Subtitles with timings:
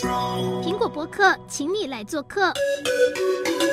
[0.00, 2.46] 苹果博客，请你来做客。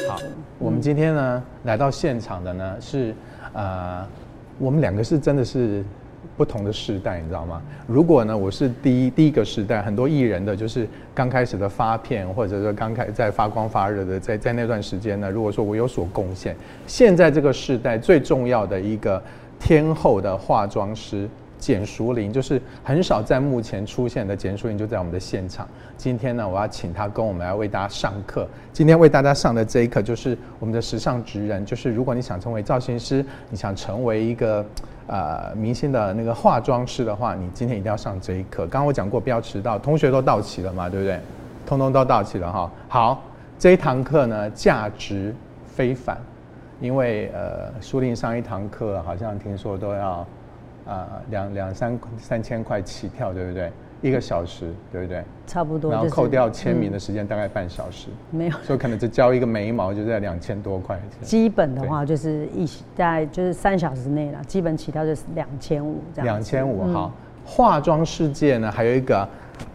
[0.09, 0.19] 好，
[0.59, 3.15] 我们今天呢来到现场的呢是
[3.53, 4.05] 呃，
[4.59, 5.81] 我们两个是真的是
[6.35, 7.61] 不同的世代，你知道吗？
[7.87, 10.85] 如果呢我是第一第一个时代，很多艺人的就是
[11.15, 16.53] 刚开始的发片，或者说刚开在发光发热的，在在那段时间呢，如果说我有所贡献，
[16.85, 19.21] 现在这个时代最重要的一个
[19.57, 21.29] 天后的化妆师。
[21.57, 25.67] 简淑玲就是很少在目前出现的简淑玲就在我们的现场。
[25.97, 28.47] 今天呢，我要请她跟我们来为大家上课。
[28.71, 34.63] 今天为大家上的这一课就是我们的时尚职人，就是如果你想成为造型师，你想成为一个
[35.07, 38.67] 呃明星的那个化妆师的话，你今天一定要上这一课。
[38.67, 41.19] 刚刚我讲过不要迟到，同学都到齐了嘛，对不对？
[41.65, 42.71] 通通都到齐了哈。
[42.87, 43.23] 好，
[43.57, 45.33] 这一堂课呢价值
[45.65, 46.17] 非凡，
[46.79, 50.25] 因为呃淑铃上一堂课好像听说都要。
[50.87, 53.71] 啊，两两三三千块起跳，对不对？
[53.99, 55.23] 一个小时，对不对？
[55.47, 55.91] 差不多。
[55.91, 58.09] 然后扣掉签名的时间，大概半小时。
[58.29, 58.51] 没有。
[58.61, 60.99] 所以可能只交一个眉毛，就在两千多块。
[61.21, 66.25] 基本的话就是一在就是三小时内了，基本起跳就是两千五这样。
[66.25, 67.11] 两千五好。
[67.43, 69.27] 化妆世界呢，还有一个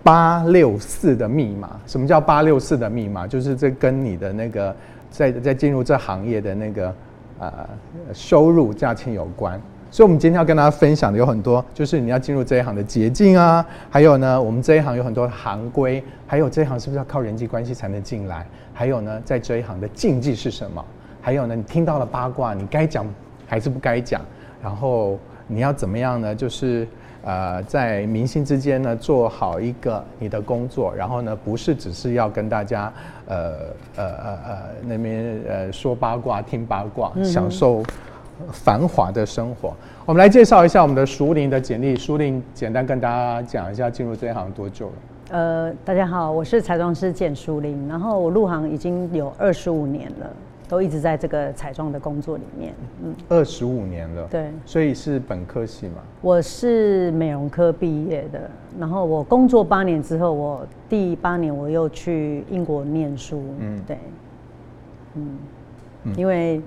[0.04, 1.80] 八六四的密码。
[1.86, 3.26] 什么叫八六四的密码？
[3.26, 4.76] 就是这跟你的那个
[5.10, 6.94] 在在进入这行业的那个
[7.40, 7.68] 呃
[8.12, 9.60] 收入价钱有关。
[9.92, 18.46] 所以，我们今天要跟大家分享的有很多，就是你要进入这一行的捷径啊，还有呢，我们这一行有很多行规，还有这一行是不是要靠人际关系才能进来？
[18.72, 20.82] 还有呢，在这一行的禁忌是什么？
[21.20, 23.04] 还有呢，你听到了八卦，你该讲
[23.46, 24.22] 还是不该讲？
[24.62, 26.34] 然后你要怎么样呢？
[26.34, 26.88] 就是
[27.22, 32.90] 呃，在明星之间呢，做好一个你的工作，然后呢，不是只是要跟大家
[33.26, 33.52] 呃
[33.96, 37.82] 呃呃呃那边呃说八卦、听八卦、嗯、享受。
[38.50, 39.74] 繁华的生活，
[40.06, 41.94] 我们来介绍一下我们的熟龄的简历。
[41.94, 44.92] 熟龄简单跟大家讲一下，进入这一行多久了？
[45.30, 50.30] 呃，大家好，我是彩妆师简淑玲，然后我入行已经有二十五年了，
[50.68, 52.74] 都一直在这个彩妆的工作里面。
[53.02, 54.26] 嗯，二十五年了。
[54.30, 56.02] 对，所以是本科系嘛？
[56.20, 63.42] 我是美容科毕业的，然后我工作八年之后，我第八年我又去英国念书。
[63.58, 63.98] 嗯，对，
[65.14, 65.38] 嗯，
[66.04, 66.60] 嗯因为。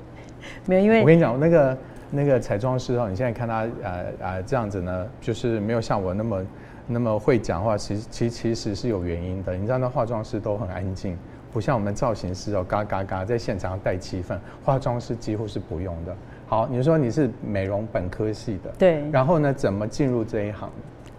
[0.65, 1.77] 没有，因为我跟你讲，那个
[2.11, 6.45] 那个彩妆师哦，你现在看他呃呃这样子呢，就是没有像我那么
[6.87, 9.55] 那么会讲话，其实其其实是有原因的。
[9.55, 11.17] 你知道那化妆师都很安静，
[11.51, 16.15] 不像我们造型师哦，嘎嘎嘎在现场带气氛，化妆师几乎是不用的。
[16.47, 20.69] 好，你说你是美容本科系的，对，然后呢，怎么进入这一行？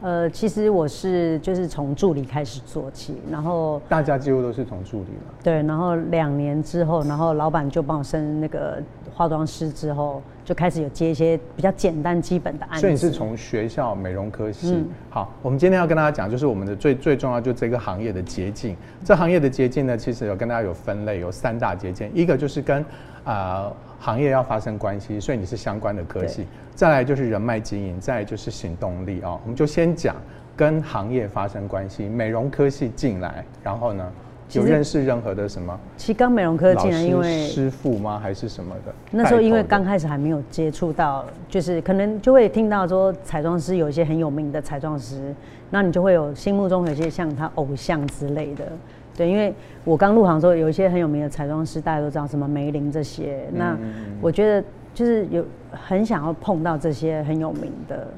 [0.07, 5.35] 呃，其实我是就是从助理开始做起，然后大家几乎都是从助理嘛。
[5.43, 8.81] 对，然后两年之后，然后老板就帮我升那个
[9.13, 12.83] 化妆师之后，就开始有接一些比较简单基本的案子。
[12.83, 14.75] 所以你是从学校美容科系。
[14.77, 18.77] 嗯、好，我们今天要跟大家讲，就是我们的最最重要，就这个行业的捷径。
[19.05, 22.81] 这行业的捷径呢，其实有跟大家有分类，有三大捷径，一个就是跟
[23.25, 23.35] 啊。
[23.65, 23.73] 呃
[24.07, 26.47] 行业要发生关系，所以你是相关的科系。
[26.77, 29.41] 再来就是人脉经营，再来就是行动力啊、哦。
[29.43, 30.15] 我们就先讲
[30.57, 32.05] 跟行业发生关系。
[32.05, 34.09] 美容科系进来，然后呢，
[34.53, 35.77] 有认识任何的什么？
[35.97, 38.17] 其实刚美容科进来，因为师傅吗？
[38.23, 38.95] 还是什么的？
[39.11, 45.35] 那时候因为刚开始还没有接触到，就是可能就会听到说彩妆师有一些很有名的彩妆师，
[45.69, 48.67] 那你就会有心目中有些像他偶像之类的。
[49.17, 49.55] 对，因为
[49.85, 53.49] 我刚入行的时候，有一些很有名的彩妆师，大家都知道什么梅林这些。
[53.53, 53.77] 那
[54.21, 58.09] 我觉得就是有很想要碰到这些很有名的，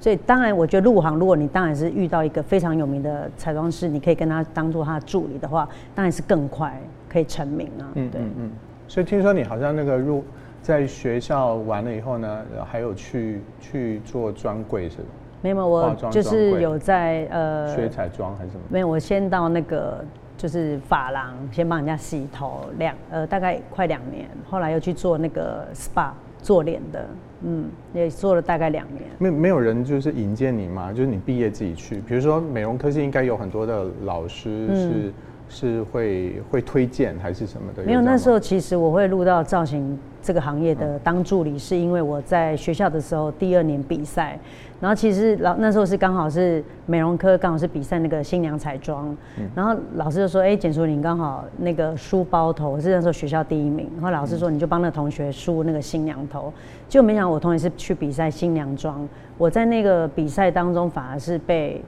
[0.00, 7.90] 所以当然我觉得入行，如果你当然是遇到一个非常有名的彩妆师，你可以跟他当做他的助理的话，当然是更快可以成名啊。
[7.94, 8.50] 对，嗯嗯。
[8.86, 10.22] 所以听说你好像那个入
[10.60, 15.04] 在学校完了以后呢，还有去去做专柜是吧？
[15.40, 18.62] 没有，我就是有在呃学彩妆还是什么？
[18.68, 20.04] 没有，我先到那个。
[20.44, 26.10] 就是发廊，先帮人家洗头两呃大概快两年，后来又去做那个 SPA
[26.42, 27.08] 做脸的，
[27.40, 29.04] 嗯，也做了大概两年。
[29.18, 30.92] 没没有人就是引荐你吗？
[30.92, 35.14] 就是你毕业自己去，比如说美容科技应该有很多的老师是、嗯、
[35.48, 37.82] 是会会推荐还是什么的？
[37.84, 44.38] 没有，那时候其实我会入到造型这个行业的当助理，嗯、是因为我在学校的时候第二年比赛。
[44.80, 49.16] 然后其实老那时候是刚好是美容科，刚好是比赛那个新娘彩妆。
[49.38, 56.52] 嗯、然后老师就说：“哎，简淑玲刚好那个梳包头，我是那时候学校第一名。”然后老师说：“你就帮那同学梳那个新娘头。”
[56.86, 59.08] 就没想到我同学是去比赛新娘妆。
[59.38, 61.82] 我在那个比赛当中反而是被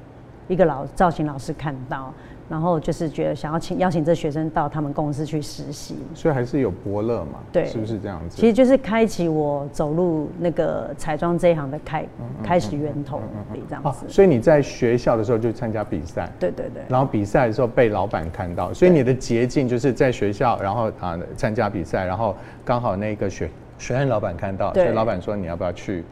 [0.48, 2.14] 一个老造型老师看到。
[2.48, 8.36] 然后就是觉得想要请邀请这学生到他们公司去实习，所以还是有伯乐嘛，对，是不是这样子？
[8.36, 13.20] 其实就是开启我走入那个彩妆这一行的开、嗯、开始源头，
[13.68, 14.08] 这样子、哦。
[14.08, 16.82] 所以你在学校的时候就参加比赛，对对对。
[16.88, 26.04] 然后比赛的时候被老板看到，所以你的捷径就是在学校，然后啊参加比赛，然后刚好那个学学院老板看到，所以老板说你要不要去？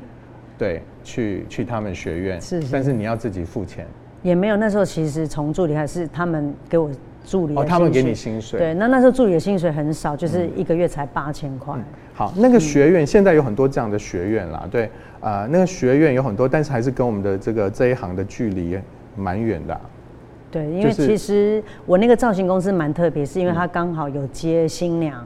[0.56, 3.86] 对，去去他们学院，是，是，但是你要自己付钱。
[4.24, 6.90] 也没有，那时候其实从助理还是他们给我
[7.26, 7.54] 助理。
[7.54, 8.58] 哦，他们给你薪水。
[8.58, 11.76] 对，那那时候助理的薪水很少，就是一个月才八千块。
[12.14, 14.86] 好，那个学院、嗯、现在有很多这样的学院啦，对，
[15.20, 18.78] 啊、呃，那个学院有很多，但是还是跟我们的这个这一行的距离
[19.14, 19.80] 蛮远的、啊。
[20.50, 25.22] 对，因为其实我那个造型公司蛮特别，是因为他刚好有接新娘。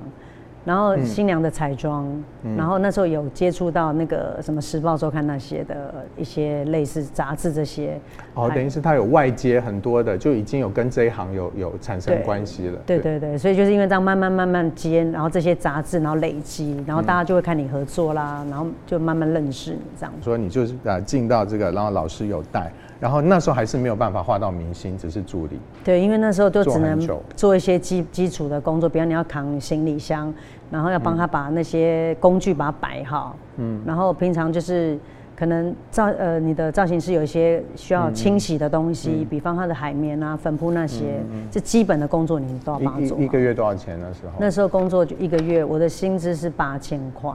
[0.69, 2.06] 然后新娘的彩妆，
[2.43, 7.99] 嗯、然后那时候有接触到那个什么《时报周刊》那些的一些类似杂志这些。
[8.35, 12.79] 哦，等于是他有外接很多的，就已经有跟这一行有有产生关系了。
[12.85, 20.12] 对对对，所以就是因为这样慢慢慢慢接，然后这些杂志，然后累积，然后大家就会看你合作啦，然后就慢慢认识你这样。
[20.20, 22.70] 说你就是呃进到这个，然后老师有带。
[23.00, 25.56] 然后那时候还是没有办法画到明星，只是助理。
[25.85, 26.99] 对，因为那时候就只能
[27.37, 30.35] 做一些基基础的工作，比方你要扛行李箱，
[30.70, 33.37] 然后要帮他把那些工具把它摆好。
[33.56, 33.81] 嗯。
[33.87, 34.99] 然后平常就是
[35.37, 41.20] 可能造呃你的造型师有一些需要清洗的东西，嗯、比方他的海绵啊、粉扑那些，
[41.50, 43.19] 这、嗯、基本的工作你都要帮他做。
[43.19, 44.32] 一一个月多少钱那时候？
[44.38, 47.32] 那时候工作就一个月，我的薪资是八千块。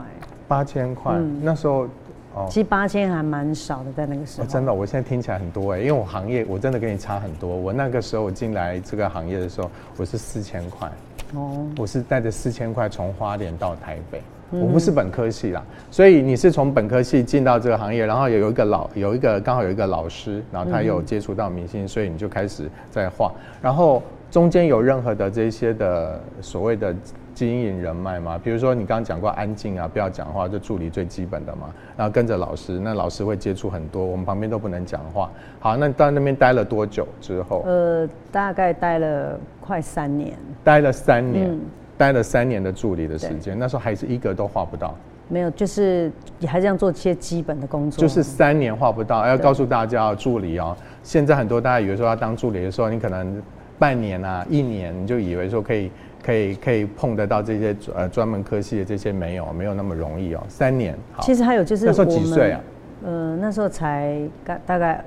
[0.48, 1.88] 八千块，嗯、那时候。
[2.36, 4.44] 哦其实八千还蛮少的，在那个时候。
[4.44, 7.56] 哦，真的，我现在听起来很多哎，因为我行业我真的跟你差很多。
[7.56, 10.92] 我那个时候我进来这个行业的时候，我是四千块。
[11.36, 11.66] 哦。
[11.78, 14.22] 我是带着四千块从花莲到台北，
[14.52, 23.32] 嗯，我不是本科系啦，所以你是从本科系进到这个行业，然后有一个老有一个刚好有一个老师，然后他有接触到明星，所以你就开始在画，
[23.62, 24.02] 然后
[24.32, 26.96] 中间有任何的这些的所谓的。
[27.34, 31.74] 经营人脉嘛，比如说你刚刚讲过安静啊，不要讲话，就助理最基本的嘛。
[31.98, 35.30] 然后跟着老师，那老师会接触很多，我们旁边都不能讲话。
[35.60, 37.64] 好，那到那边待了多久之后？
[37.66, 40.38] 呃，大概待了快三年。
[40.64, 41.60] 待了三年，嗯、
[41.98, 44.96] 待了三年的助理的时间，那时候还是一个都画不到。
[45.28, 48.00] 没有，就是你还是要做一些基本的工作。
[48.00, 53.42] 就是三年画不到，要告诉大家，助理哦，现在很多大家以为说要当助理的时候，你可能
[53.80, 55.90] 半年啊、一年，你就以为说可以。
[56.24, 60.98] 可以可以碰得到这些呃专门科系的这些没有没有那么容易哦，三年。
[61.12, 62.62] 好，其实还有就是那时候几岁啊？
[63.04, 65.04] 呃，那时候才大大概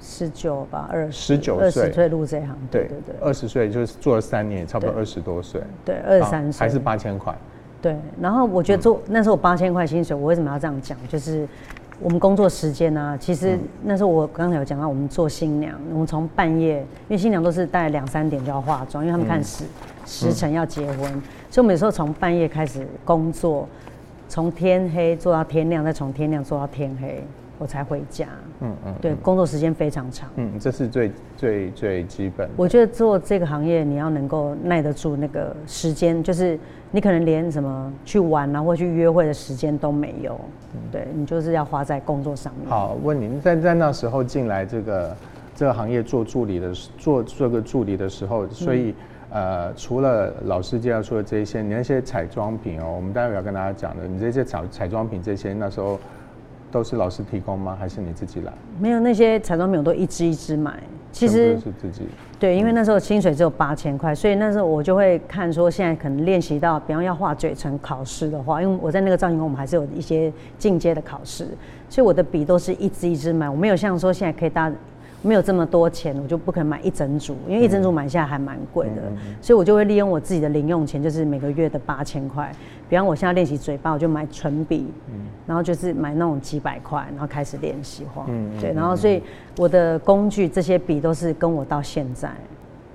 [0.00, 1.12] 十九吧，二十。
[1.12, 1.64] 十九岁。
[1.66, 2.56] 二十岁入这行。
[2.70, 3.14] 对对对。
[3.20, 5.60] 二十岁就是做了三年，差不多二十多岁。
[5.84, 6.60] 对，二十三岁。
[6.60, 7.36] 还是八千块。
[7.82, 10.96] 对，然后我觉得做、嗯、那时候我八千块薪水，我为什么要这样讲？
[11.08, 11.46] 就是。
[11.98, 13.16] 我们工作时间呢、啊？
[13.18, 19.68] 其实那时候我刚才有讲到，我们做新娘，我们从半夜，因为新娘都是大概两三点就要化妆，因为他们看时、嗯、
[20.06, 21.10] 时辰要结婚，
[21.50, 23.66] 所以我们有时候从半夜开始工作，
[24.28, 27.24] 从天黑做到天亮，再从天亮做到天黑，
[27.58, 28.28] 我才回家。
[28.60, 30.28] 嗯嗯，对，工作时间非常长。
[30.36, 32.48] 嗯，这是最最最基本。
[32.56, 36.58] 我觉得做这个行业，你要能够耐得住那个时间，就是。
[36.92, 40.40] 你可能连什么去玩啊，或去约会的时间都没有，
[40.72, 42.70] 嗯、对，你就是要花在工作上面。
[42.70, 45.16] 好，问你，在在那时候进来这个
[45.54, 48.94] 这个行业做助理的做这个助理的时候，所以、
[49.30, 55.98] 嗯、呃，除了老师介绍说的这些，你那些彩妆品哦，我们待会要跟大家讲的，你这些彩彩妆品这些那时候。
[56.70, 57.76] 都是老师提供吗？
[57.78, 58.52] 还是你自己来？
[58.78, 60.82] 没有，那些彩妆品我都一支一支买。
[61.12, 62.02] 其实是自己。
[62.38, 71.48] 对，因为那时候薪水只有八千块，所以那时候我就会看说，现在可能练习到，比方要画嘴唇考试的话，因为我在那个造型工，我们还是有一些进阶的考试，
[71.88, 73.48] 所以我的笔都是一支一支买。
[73.48, 74.70] 我没有像说现在可以大，
[75.22, 79.02] 没有这么多钱，我就不可能买一整组，因为一整组买下来还蛮贵的，
[79.40, 82.52] 所以我就会利用我自己的零用钱，就是每个月的八千块。
[82.88, 84.86] 比方我现在练习嘴巴，我就买唇笔，
[85.46, 88.24] 然后就是买那种几百块，然后开始练习画。
[88.60, 89.20] 对，然后所以
[89.56, 92.30] 我的工具这些笔都是跟我到现在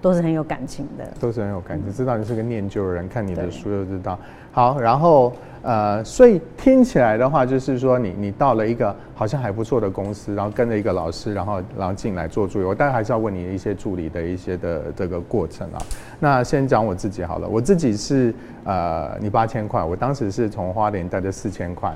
[0.01, 1.91] 都是很有感情的，都是很有感情。
[1.91, 4.17] 知道你是个念旧人，看你的书就知道。
[4.51, 5.33] 好，然后。
[5.63, 12.65] 呃，所以听起来的话，就是说你你到了一个好像还不错的公司，然后跟着一个老师，然后然后进来做助理。
[12.65, 15.77] 我当然还是要问你一些助理的一些的这个过程啊。
[16.19, 21.93] 那先讲我自己好了，我自己是呃，你八千块，我当时是从花莲带着四千块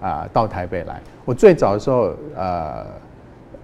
[0.00, 1.00] 啊到台北来。
[1.24, 2.84] 我最早的时候呃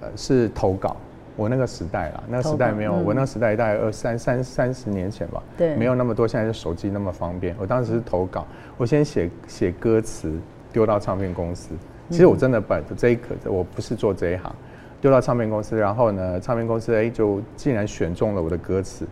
[0.01, 0.97] 呃是投稿。
[1.41, 7.57] 我那个时代啦，那个时代没有，嗯、我那个时代大概二三三三十年前吧，对，没有那么多现在的手机那么方便。
[7.59, 10.31] 我当时是投稿，我先写写歌词，
[10.71, 11.75] 丢到唱片公司。
[12.11, 14.55] 其实我真的本这一刻，我不是做这一行，
[15.01, 19.07] 丢到唱片公司，然后呢，唱片公司哎就竟然选中了我的歌词，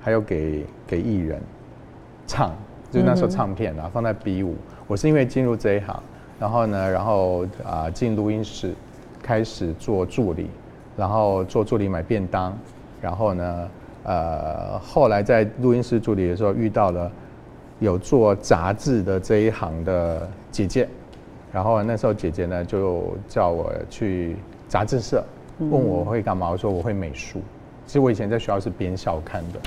[0.00, 1.40] 还有给给艺人
[2.26, 2.56] 唱，
[2.90, 4.56] 就那时候唱片啊、嗯、放在 B 五，
[4.88, 6.02] 我是因为进入这一行，
[6.40, 8.74] 然后呢，然后啊进录音室
[9.22, 10.50] 开始做助理，
[10.98, 12.58] 然后做助理买便当，
[13.00, 13.70] 然后呢，
[14.02, 17.10] 呃，后来在录音室助理的时候遇到了
[17.78, 20.88] 有做杂志的这一行的姐姐。
[21.52, 24.36] 然后那时候姐姐呢就叫我去
[24.68, 25.24] 杂志社，
[25.58, 26.50] 问我会干嘛？
[26.50, 27.40] 我说我会美术。
[27.86, 29.58] 其实我以前在学校是编校刊的，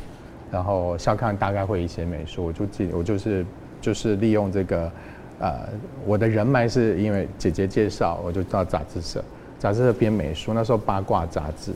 [0.52, 3.44] 然后校刊大概会一些美术，我就记我就是
[3.82, 4.92] 就是利用这个，
[5.40, 5.70] 呃，
[6.06, 9.24] 我的人脉是因为姐姐介绍，我就到杂志社，
[9.62, 10.53] 杂志社编美术。
[10.53, 11.72] 那时候八卦杂志，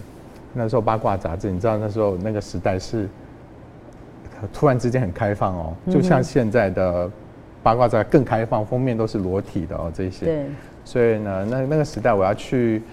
[0.53, 3.07] 那时候八卦杂志，你知道那时候那个时代是
[4.51, 7.09] 突然之间很开放哦，就像现在的。
[7.63, 10.25] 八卦杂志更开放，封面都是裸体的哦，这些。
[10.27, 10.45] 对。
[10.83, 12.83] 所以呢，那那个时代我要去，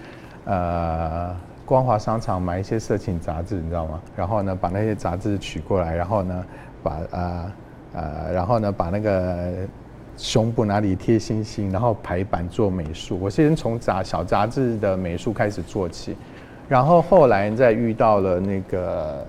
[0.45, 1.29] 呃，
[1.63, 4.01] 光华商场买一些色情杂志，你知道吗？
[4.15, 6.45] 然后呢，把那些杂志取过来，然后呢，
[6.81, 7.51] 把呃
[7.93, 9.51] 呃，然后呢，把那个
[10.17, 13.17] 胸部哪里贴星星，然后排版做美术。
[13.21, 16.15] 我先从杂小杂志的美术开始做起，
[16.67, 19.25] 然后后来再遇到了那个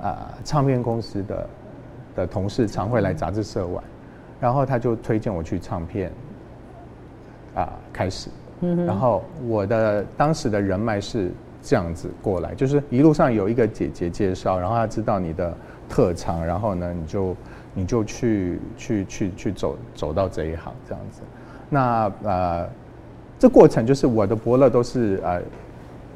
[0.00, 1.50] 啊、呃，唱片公司的
[2.16, 3.82] 的同事常会来杂志社玩。
[4.40, 6.12] 然后他就推荐我去唱片，
[7.54, 8.28] 啊，开始，
[8.60, 11.30] 然后我的当时的人脉是
[11.62, 15.56] 这样子过来，就是一路上有一个姐姐介绍，然后她知道你的
[15.88, 17.34] 特长，然后呢，你就
[17.74, 21.20] 你就去去去去走走到这一行这样子。
[21.68, 22.68] 那呃，
[23.38, 25.42] 这过程就是我的伯乐都是呃，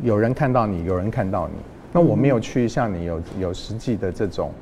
[0.02, 1.54] 有人看到你，有人看到你。
[1.92, 4.52] 那我没有去像你有有实际的这种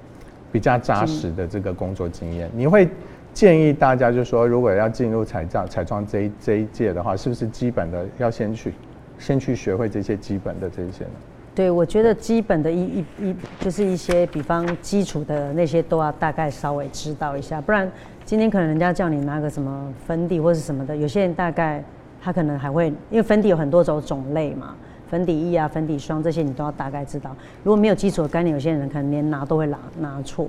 [0.51, 2.89] 比较扎实的这个工作经验，你会。
[3.35, 8.73] 建议大家就是说，如果要进入彩妆彩妆这一这一届的话，是不是基本的要先去，
[9.19, 11.11] 先去学会这些基本的这些呢？
[11.57, 17.91] 对，我觉得基本的一一一就是一些，比方基础的那些都要大概稍微知道一下，不然
[18.27, 21.83] 今天可能人家叫你拿个什么粉底或是什么的，有些人大概
[22.23, 24.75] 他可能还会，因为粉底有很多种种类嘛，
[25.09, 27.35] 粉底液啊、粉底霜这些你都要大概知道。
[27.65, 30.47] 如果没有基础的概念，有些人可能连拿都会拿拿错。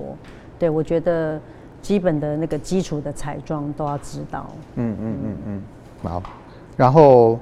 [0.58, 1.40] 对，我觉得。
[1.80, 4.50] 基本的那个基础的彩妆都要知道。
[4.74, 5.62] 嗯嗯嗯嗯，
[6.02, 6.20] 好。
[6.76, 7.38] 然后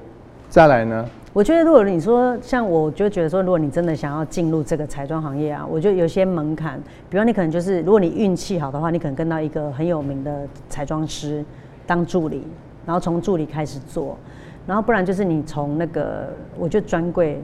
[0.47, 1.09] 再来呢？
[1.37, 6.81] 我觉得如果你说像我，就觉得说，如果你真的想要进入这个彩妆行业啊，我觉得有些门槛。
[7.11, 11.45] 比方你可能就是，如果你运气好的话，你可能跟到一个很有名的彩妆师
[11.85, 12.41] 当助理，
[12.87, 14.17] 然后从助理开始做，
[14.65, 17.39] 然后不然就是你从那个，我觉得专柜。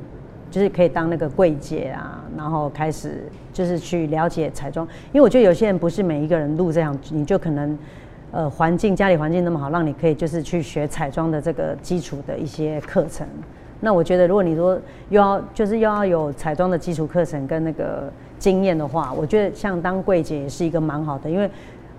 [0.50, 7.78] 就是可以当那个柜姐啊，然后开始就是去了解彩妆，因为我觉得有些人不是每一个人入这样，你就可能，
[8.32, 13.28] 呃，环境家里环境那么好，让你可以就是去学彩妆的这个基础的一些课程。
[13.84, 21.50] 那我觉得如果你说又要就是又要有彩妆的基础课程跟那个经验的话，我觉得像当柜姐也是一个蛮好的，因为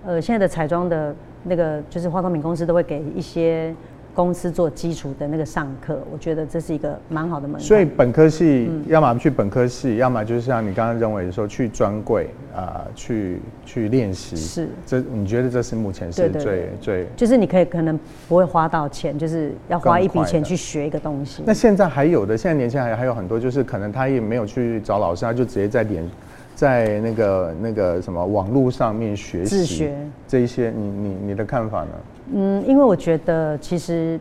[0.04, 1.14] 呃现在的彩妆的
[1.44, 3.74] 那个就是化妆品公司都会给一些。
[4.14, 7.60] 公司做基础的那个上课，我觉得这是一个蛮好的门槛。
[7.60, 14.36] 所以本科系，要么去本科系，嗯、要么就是像你刚刚认为说去专柜啊，去去练习。
[14.36, 21.42] 是，这你觉得这是目前是最最就是你可以可能不会花到钱，就是要花一笔钱去学一个东西。
[21.44, 26.08] 那现在还有的，现在年轻人还还有很多，就是可能他也没有去找老师，他就直接在点
[26.54, 29.94] 在那个那个什么网络上面学习自学
[30.28, 31.90] 这一些，你你你的看法呢？
[32.32, 34.18] 嗯，因为我觉得其实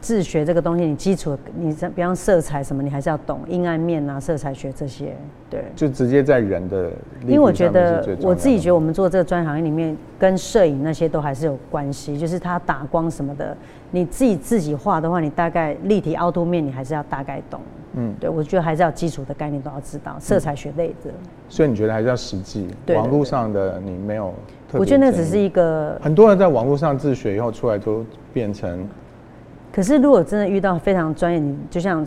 [0.00, 5.16] 自学这个东西，你基础，你像比方色彩什么，你还是要懂阴暗面啊、色彩学这些，
[5.50, 5.64] 对。
[5.74, 6.90] 就直接在人的。
[7.22, 12.16] 因为我觉得我自己觉得，我们做这个专业行业里面，跟摄影那些都还是有关系。
[12.16, 13.56] 就是它打光什么的，
[13.90, 17.60] 你自己自己画的话，你大概立体凹凸面，你还是要大概懂。
[17.94, 21.10] 嗯，对，我觉得还是要基础的概念都要知道，色彩学类的。
[21.10, 22.68] 嗯、所以你觉得还是要实际？
[22.86, 24.32] 对，网络上的你没有。
[24.72, 28.86] 我觉得那只是一个很多人在网络上自学以后出来都变成。
[29.72, 32.06] 可是如果真的遇到非常专业，你就像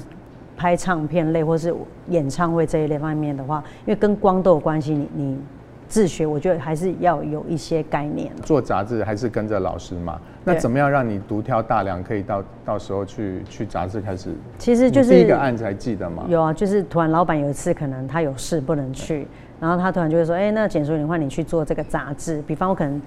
[0.56, 1.74] 拍唱片类或是
[2.10, 5.39] 演唱会这一类方面的话，因为跟光都有关系，你你
[5.88, 8.32] 自学，我觉得还是要有一些概念。
[8.44, 10.20] 做杂志还是跟着老师嘛？
[10.44, 14.30] 那怎么样让你独挑大梁，可以到到时候去去杂志开始？
[14.58, 16.25] 其实就是第一个案子还记得吗？
[16.27, 19.27] 有啊，就是突然老板有一次可能他有事不能去。
[19.62, 22.41] 然后他突然就会说：“哎、那简淑玲，换你去做这个杂志。
[22.48, 23.01] 比方我可能，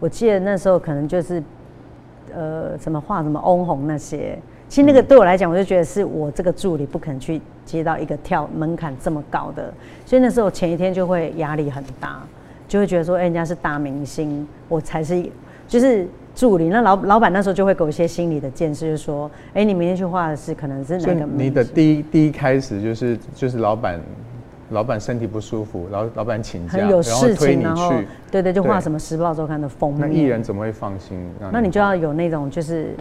[0.00, 1.40] 我记得那时候可能就是，
[2.34, 4.36] 呃，什么画什么翁虹那些。
[4.68, 9.72] 其实那个对我来讲，我就觉得是我这个助理不可能去接到一个跳门槛这么高的。
[10.04, 12.22] 所以那时候前一天就会压力很大，
[12.66, 15.22] 就会觉得说，哎、人家是大明星，我才是，
[15.68, 21.26] 就是。”助理，那老老板那时候就会给我一些心理的建设，就是说，哎，你明天去画的是可能是哪个？
[21.34, 24.00] 你的第一第一开始就是就是老板，
[24.70, 30.08] 老板身体不舒服，老老板请假，有事情，然后推你去，对对，就画什么《时报周刊》的封面。
[30.08, 31.18] 那艺人怎么会放心？
[31.52, 32.94] 那你就要有那种就是。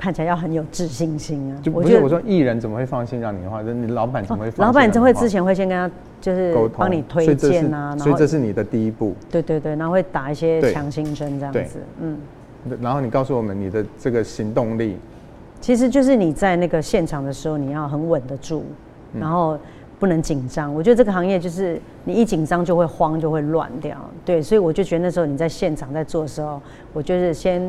[0.00, 1.58] 看起来要很有自信心啊！
[1.60, 3.62] 就不是我说艺人怎么会放心让你画？
[3.62, 4.64] 你老板怎么会放心？
[4.64, 9.16] 老板就会之前会先跟他就是帮你推荐啊，所以这是你的第一步。
[9.28, 12.16] 对对对，然后会打一些强心针这样子，嗯。
[12.80, 14.96] 然后你告诉我们你的这个行动力，
[15.60, 18.64] 其实就是你在那个现场的时候，你要很稳得住，
[19.18, 19.58] 然后
[19.98, 20.74] 不能紧张。
[20.74, 23.96] 我觉得这个行业就是你一紧张就会慌，就会乱掉。
[24.24, 26.60] 对，所以我就觉得那时候你在现场在做的时候，
[26.92, 27.62] 我就是先。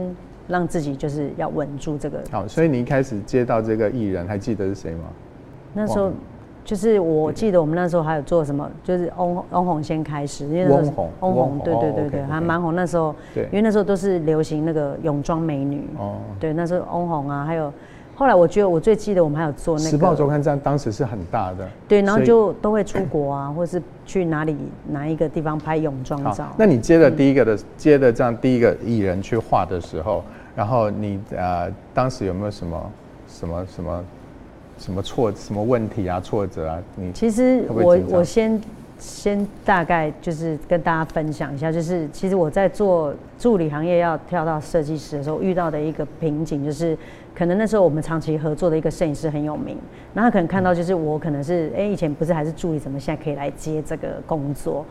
[0.50, 2.24] 让自己就是要稳住这个。
[2.32, 5.04] 好，所以你一开始接到这个艺人，还记得是谁吗？
[5.76, 6.12] 那时候
[6.66, 10.84] 就是我记得我们那时候还有做什么，就是翁翁虹先开始，因为翁
[11.20, 12.74] 虹，对对对对，还蛮红。
[12.74, 15.88] 那时候，对，因为那时候都是流行那个泳装美女。
[16.00, 16.16] 哦。
[16.40, 17.72] 对，那时候翁虹啊，还有
[18.20, 19.90] 后来我觉得我最记得我们还有做那个。
[19.90, 21.66] 时报周刊这样当时是很大的。
[21.88, 24.58] 对，然后就都会出国啊， 或是去哪里
[24.90, 26.50] 哪一个地方拍泳装照。
[26.58, 30.22] 那你接的第一个的接的这样第一个艺人去画的时候。
[30.54, 32.92] 然后你呃，当时有没有什么
[33.30, 34.04] 什么什么
[34.78, 36.78] 什么挫什么问题啊挫折啊？
[36.98, 38.60] 你其实我我先
[39.00, 46.96] 先大概就是跟大家分享一下，就是其实我在做助理行业要跳到设计师的时候遇到的一个瓶颈，就是
[47.34, 49.78] 可能那时候我们长期合作的一个摄影师很有名，
[50.14, 54.86] 然后可能看到就是我可能是哎以前不是还是助理，怎么现在可以来接这个工作？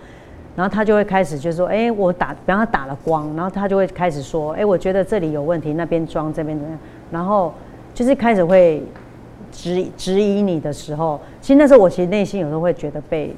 [0.57, 6.81] 然后他就会开始就说：“哎，我打，比方他打了光，然后他就会开始说：‘哎，我觉得这里有问题，那边装，这边怎么样？’
[7.13, 7.55] 然后
[7.95, 8.83] 就是开始会
[9.53, 13.33] 质质疑你的时候，其实那时候我其实内心有时候会觉得被，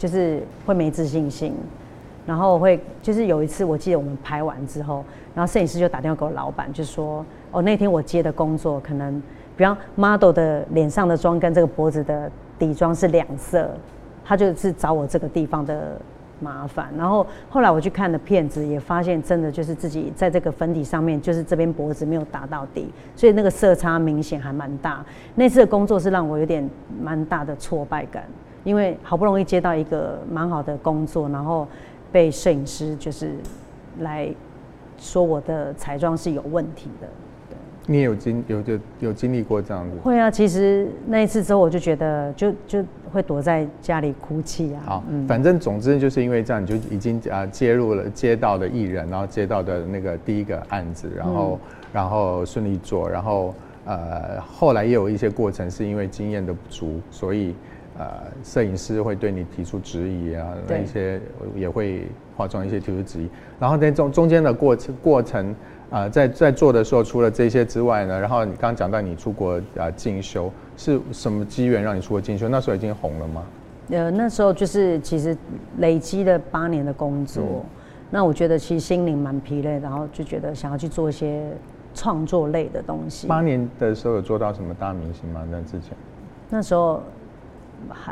[0.00, 1.54] 就是会没自信心。
[2.26, 5.04] 然后会就是有一次，我记得我们拍完之后，
[5.34, 9.22] 然后摄影师就打电话给我老板，就说：‘哦，那天我接的工作可能，
[9.56, 13.70] 比方 model 的脸上的妆跟这个脖子的底妆是两色，
[14.24, 16.00] 他就是找我这个地方的。’
[16.42, 25.04] 麻烦，然后后来我去看了片子，也发现真的就是自己在这个粉底上面，就是这边脖子没有打到底，所以那个色差明显还蛮大。
[25.34, 26.66] 那次的工作是让我有点
[26.98, 28.24] 蛮大的挫败感，
[28.64, 31.66] 因为好不容易接到一个蛮好的工作，然后
[32.12, 33.32] 被摄影师就是
[34.00, 34.28] 来
[34.98, 37.08] 说我的彩妆是有问题的。
[37.86, 39.96] 你也有经有就有经历过这样子？
[40.00, 44.82] 会啊，其实那一次之后，我就觉得就就会躲在家里哭泣啊。
[44.84, 53.52] 好，嗯，反正总之就是因为这样，你就已经啊接入了接到的艺人，然后接到的那个第一个案子，然后、嗯、然后顺利做，然后
[53.86, 57.56] 呃后来也有一些过程是因为经验的不足，所以
[58.00, 61.20] 呃摄影师会对你提出质疑啊，那一些
[61.54, 65.54] 也会化妆一些提出质疑，然后在中中间的过程过程。
[65.90, 72.48] 啊、呃，在在做的时候，除了这些之外呢，然后你刚刚讲到你出国啊进修，是什么机缘让你出国进修？
[72.48, 73.42] 那时候已经红了吗？
[73.88, 75.36] 呃，那时候就是其实
[75.78, 77.64] 累积了八年的工作，嗯、
[78.08, 81.50] 那我觉得其实心灵蛮疲累，然后就觉得想要去做一些
[81.92, 83.26] 创作类的东西。
[83.26, 85.44] 八年的时候有做到什么大明星吗？
[85.50, 85.96] 那之前？
[86.48, 87.02] 那时候还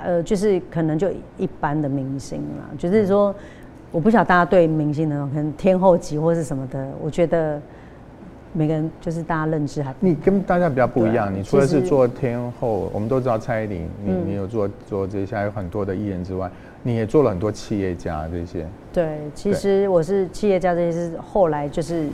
[0.02, 3.33] 呃，就是可能就一般的明星啦，就是说。
[3.33, 3.35] 嗯
[3.90, 7.59] 我不晓得大家对明星那种可能天后级或是什么的，我觉得
[8.52, 11.28] 每个人就是大家认知还你跟大家比较不一样。
[11.28, 16.50] 啊、你除了是做天后，我们都知道蔡依林，你、嗯、你有做做这些还有很多的艺人之外，
[16.83, 18.66] 你也做了很多企业家这些。
[18.92, 22.11] 对，其实我是企业家这些是后来就是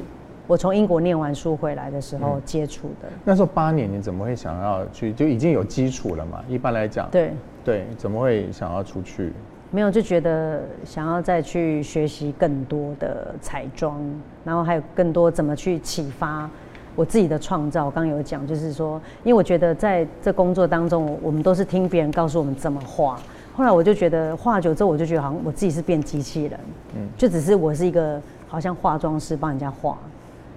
[0.47, 3.19] 我从英国念完书回来的时候接触的、嗯。
[3.25, 5.13] 那时候八年，你怎么会想要去？
[5.13, 6.45] 就已经有基础了嘛？
[6.49, 7.33] 一般来讲，对
[7.65, 9.33] 对，怎么会想要出去？
[9.71, 13.99] 没有，就觉得想要再去学习更多的彩妆，
[14.45, 16.49] 然后还有更多怎么去启发
[16.95, 17.87] 我自己的创造。
[17.87, 23.19] 我刚刚有讲，就是说，因为我觉得在这工作当中，我们都是听别人告诉我们怎么画。
[23.57, 26.61] 后来我就觉得画久之后，我就觉得好像我自己是变机器人，
[26.97, 29.99] 嗯，就只是我是一个好像化妆师帮人家画。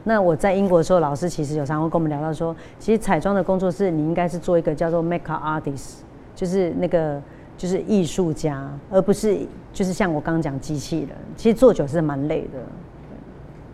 [0.07, 5.97] 那我在英国的时候，老师其实有常会跟我们聊到说，其实彩妆的工作室你应该是做一个叫做 makeup artist，
[6.33, 7.21] 就是那个。
[7.57, 9.35] 就是艺术家，而不是
[9.73, 11.09] 就是像我刚刚讲机器人。
[11.35, 12.59] 其实做久是蛮累的。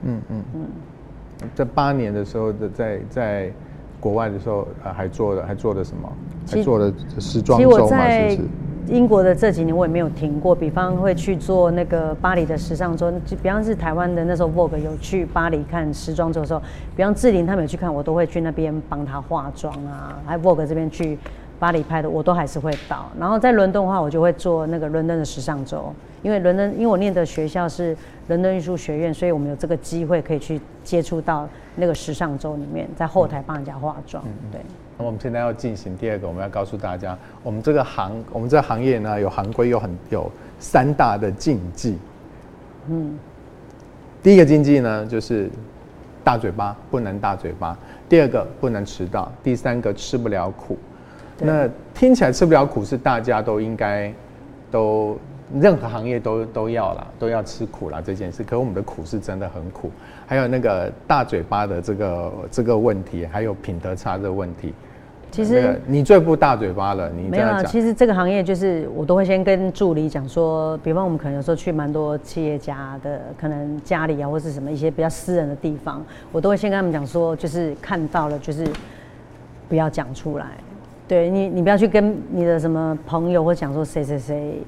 [0.04, 0.66] 嗯嗯嗯。
[1.54, 3.52] 这八年的时候的在在
[4.00, 6.10] 国外的时候，呃，还做了还做了什么？
[6.50, 7.76] 还做了时装周吗？
[7.76, 8.40] 其实我在
[8.88, 10.54] 英国的这几年我也没有停过。
[10.56, 16.62] 比方会去做那个巴黎的时尚周，就比方是台湾的那时候 Vogue 有去巴黎看时装周的时候，
[16.96, 21.18] 比方志玲他们有去看，我都会去那边帮他化妆啊，还 Vogue 这边去。
[21.60, 23.10] 巴黎拍的，我都还是会到。
[23.18, 27.96] 然后在伦敦的话，我就会做那个伦敦的时尚周，因为伦敦，因为我念的学校是
[28.28, 34.22] 伦敦艺术学院，所以我们有这个机会可以去接触到那个时尚周里面，在后台帮人家化妆。
[34.26, 34.60] 嗯、对。
[34.98, 41.98] 那我们现在要进行第二个，我们要告诉大家，我们这个行，我们这个行业呢，有行规，有很有三大的禁忌。
[42.90, 43.18] 嗯。
[44.22, 45.50] 第一个禁忌呢，就是
[46.24, 47.78] 大嘴巴，不能大嘴巴。
[48.08, 50.78] 第二个不能迟到，第三个吃不了苦。
[51.40, 54.14] 那听起来吃不了苦是大家都应该
[54.72, 55.18] 都
[55.60, 58.44] 任何行业都都要啦，都要吃苦啦这件事。
[58.44, 59.92] 可我们的苦是真的很苦。
[60.26, 64.74] 还有那个大嘴巴的这个这个问题，还有品德差的问题。
[65.32, 67.64] 其实、那个、你最不大嘴巴了，你没有啊。
[67.64, 78.64] 其实这个行业就是我都会先跟助理讲说，比方我们可能有时候去蛮多企业家的，可能家里啊或是什么一些比较私人的地方，我都会先跟他们讲说，就是看到了就是
[79.68, 80.46] 不要讲出来。
[81.08, 84.62] 对你，你不要去跟你的什么朋友或讲说谁谁谁，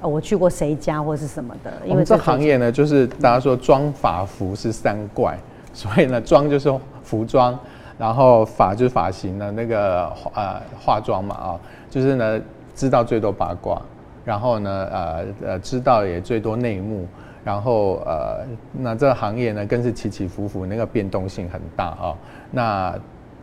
[0.00, 1.72] 哦，我去过谁家或是什么的。
[1.84, 5.38] 因为这，这行业呢，就是大家说妆发服是三怪，
[5.72, 7.58] 所以呢，妆就是服装。
[7.98, 11.60] 然后发就是发型的那个呃化妆嘛啊，
[11.90, 12.40] 就是呢
[12.74, 13.82] 知道最多八卦，
[14.24, 17.06] 然后呢呃呃知道也最多内幕，
[17.44, 18.38] 然后呃
[18.72, 22.16] 那这个行业呢更是起起伏伏，那个变动性很大啊。
[22.50, 22.98] 那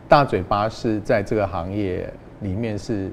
[0.08, 3.12] 大嘴巴是在这个行业里面是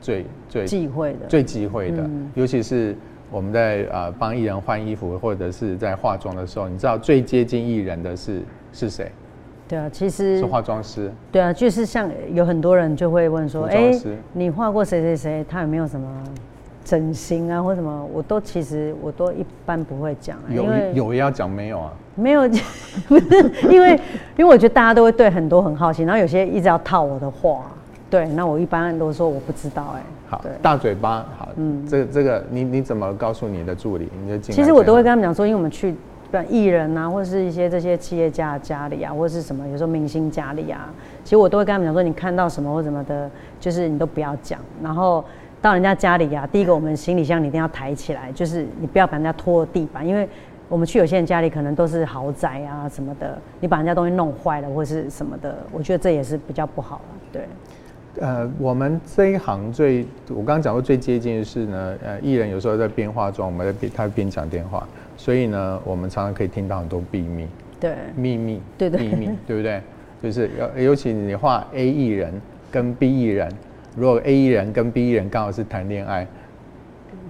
[0.00, 2.96] 最最忌讳的，最忌讳的，嗯、尤其是
[3.30, 9.10] 我们在呃帮艺人换衣服或者是在化妆的时候，你知道最接近艺人的是是谁？
[9.68, 11.12] 对啊，其实是化妆师。
[11.30, 13.92] 对啊，就是像有很多人就会问说，哎，
[14.32, 15.46] 你画过谁谁谁？
[15.48, 16.08] 他有没有什么
[16.84, 18.08] 整形啊，或什么？
[18.12, 20.36] 我都其实我都一般不会讲。
[20.48, 21.92] 有有也要讲没有啊？
[22.16, 22.48] 没有，
[23.06, 23.94] 不是因为
[24.36, 27.70] 因为我觉得大家都会对很多很好奇，然后有些一直要套我的话，
[28.10, 29.94] 对，那我一般都说我不知道。
[29.96, 34.08] 哎，好，大嘴巴，好，嗯，这个这个你你怎么告诉你的助理？
[34.22, 35.94] 你就其实我都会跟他们讲说，因为我们去。
[36.48, 40.88] 艺人啊，或者是一些这些企业家家里啊，或者是什么，有时候明星家里啊，
[41.24, 44.60] 其实我都会跟他们讲说，你看到什么或什么的，就是你都不要讲。
[44.80, 45.24] 然后
[45.60, 50.28] 到人家家里啊，第一个我们行李箱你一定要抬起来，就是你不要把人家拖地板，因为
[50.68, 57.02] 我们去有些人家里可能都是豪宅啊什么的，你把人家东西弄坏了或是什么的，我觉得这也是比较不好了。
[57.32, 57.48] 对，
[58.18, 64.86] 呃，我们这一行最，我刚刚讲过最接近的是呢，呃，艺人有时候在边化妆，我们在边他边讲电话。
[65.16, 67.46] 所以呢，我们常常可以听到很多秘密，
[67.78, 69.80] 对，秘密，对对，秘密，对不对？
[70.22, 72.32] 就是尤尤其你画 A 艺人
[72.70, 73.48] 跟 B 艺人，
[73.96, 76.26] 如果 A 艺人跟 B 艺人刚好是谈恋爱，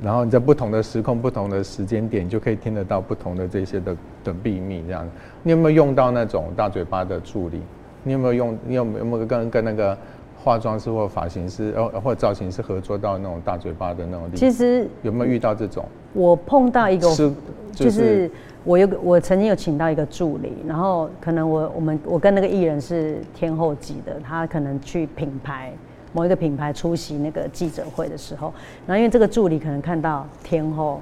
[0.03, 4.83] 然后你在不同的时空、不同的时间点，就可以听得到不同的这些的的秘密。
[4.87, 5.07] 这样，
[5.43, 7.61] 你有没有用到那种大嘴巴的助理？
[8.03, 8.59] 你有没有用？
[8.67, 9.99] 你有没有跟跟那个？
[10.43, 15.85] 化妆师或发型师，呃，或者造型师合作到那种大嘴巴的那种地方，其实有没有遇到这种？
[16.15, 17.31] 我碰到一个，是
[17.73, 18.31] 就是、就是、
[18.65, 25.73] 我有个，我曾经有请到一个助理，然后可能我我们我跟那个艺人是天后级的，他可能去品牌
[26.13, 28.53] 某一个品牌出席那个记者会的时候，
[28.87, 31.01] 然后因为这个助理可能看到天后，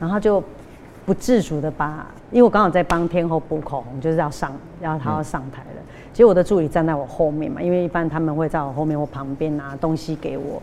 [0.00, 0.42] 然后就
[1.04, 5.66] 不自主的把，因为我刚好在帮天后补口红，就是要上，要他要上台了。
[5.76, 10.60] 嗯其实我的助理站在我后面嘛，因为一般他们会在我后面或旁边拿东西给我，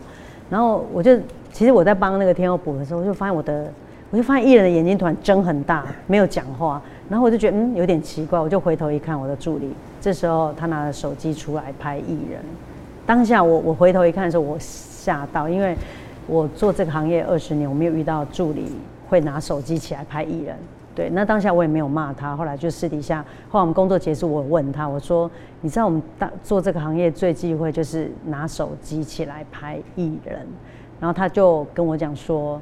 [0.50, 1.18] 然后我就
[1.52, 3.72] 其实我在帮那个天后补的时候，我就发现我的，
[4.10, 12.40] 我就发现艺人的眼睛突然睁很大，没有讲话，然后我就觉得嗯有点奇怪，我就回头一看我的助理，这时候他拿着手机出来拍艺人，
[13.06, 15.74] 当下我我回头一看的时候，我吓到，因为
[16.26, 18.72] 我做这个行业二十年，我没有遇到助理
[19.08, 20.56] 会拿手机起来拍艺人。
[20.96, 25.30] 对，那当下我也没有骂他，后来就私底下，后来我们工作结束，我问他，我说，
[25.60, 30.38] 你知道我们当做这个行业最忌讳就是拿手机起来拍艺人，
[30.98, 32.58] 然后他就跟我讲说，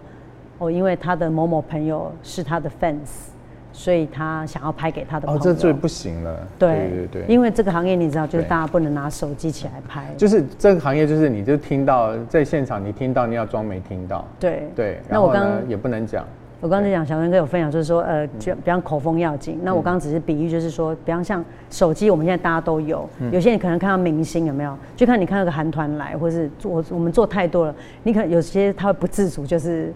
[0.58, 3.28] 哦，因为他的某某朋友是他的 fans，
[3.72, 5.40] 所以他想要拍给他的朋友。
[5.40, 6.36] 哦，这最不行了。
[6.58, 10.12] 对对对，对，因为这个行业你知道，就是大家不能拿手机起来拍。
[10.16, 14.24] 就是这个行业，就是你就听到在现场，你听到你要装没听到。
[14.40, 16.24] 对对，然后呢，那我刚刚也不能讲。
[16.60, 19.58] 我刚才讲，小文哥有分享，就是说，呃，就比方口风要紧。
[19.62, 29.92] 那我刚刚只是比喻，就是说，比方像手机，我们现在大家都有，有些人可能看到明星有没有，就看你看到个韩团来，或是做我们做太多了，你可能有些他会不自主，就是。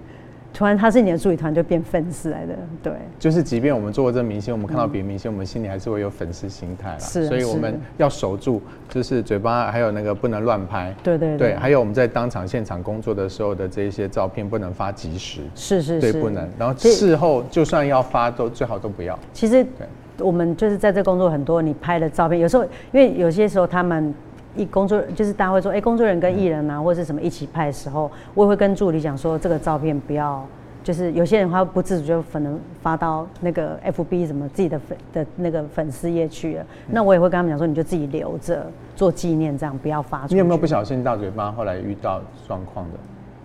[0.53, 2.93] 突然他是你的助理团就变粉丝来的，对。
[3.19, 6.99] 就是即便我们做过这明星，我们看到别的明星，嗯，我们心里还是会有粉丝心态啦。
[6.99, 7.27] 是。
[7.27, 10.93] 所以我们要守住，就是嘴巴还有那个不能乱拍。
[11.03, 11.55] 对对对，对。
[11.57, 15.43] 还有我们在当场现场工作的时候的这一些照片不能发即时。
[15.55, 16.13] 是是是。
[16.13, 16.49] 对，不能。
[16.59, 19.19] 然后事后就算要发，都最好都不要。
[19.33, 19.87] 其实，对。
[20.19, 24.13] 我们就是在这工作很多，你拍的照片，有时候因为有些时候他们。
[24.59, 30.45] 一工作就是大家会说，哎、欸，工作人员跟艺人啊，嗯、或者是什么一起拍的时候，我也会跟助理讲说，这个照片不要，
[30.83, 36.63] 就是有些人他不自主就可能发到那个 FB 什么自己的粉的那个粉丝页去了。
[36.63, 38.67] 嗯、那我也会跟他们讲说，你就自己留着
[38.97, 40.35] 做纪念，这样不要发出去。
[40.35, 42.99] 你有没有不小心大嘴巴，后来遇到状况的？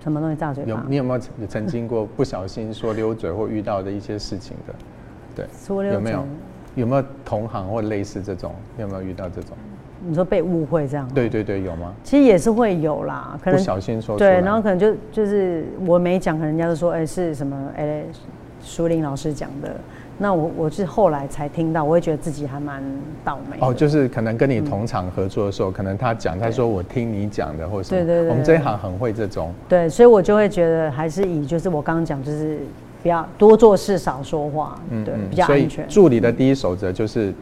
[0.03, 0.69] 什么东西大嘴巴？
[0.69, 4.73] 有你有没有曾经过不小心说溜嘴或遇到的一些事情的？
[5.35, 6.25] 对，说溜嘴有没有？
[6.75, 8.53] 有没有同行或类似这种？
[8.79, 9.55] 有没有遇到这种？
[10.05, 11.07] 你说被误会这样？
[11.13, 11.93] 对对对，有吗？
[12.03, 18.03] 其实也是会有啦，可能不小心说对，然后可能就就是我没讲，可能人家就说哎、欸、是什么哎，
[18.61, 19.75] 淑玲老师讲的。
[20.17, 22.83] 那我我是后来才听到，我会觉得自己还蛮
[23.25, 23.57] 倒霉。
[23.61, 27.99] 哦，就是可能跟你同场合作的时候，嗯、可能他讲，他说我听你讲的，或者什么。
[27.99, 28.29] 对对对，对。
[28.29, 29.51] 我们这一行很会这种。
[29.67, 32.59] 对，所以我就会觉得还是以就是我刚刚讲，就是
[33.01, 35.87] 不要多做事少说话，嗯，对，比较安全。
[35.87, 37.33] 助理的第一守则就是。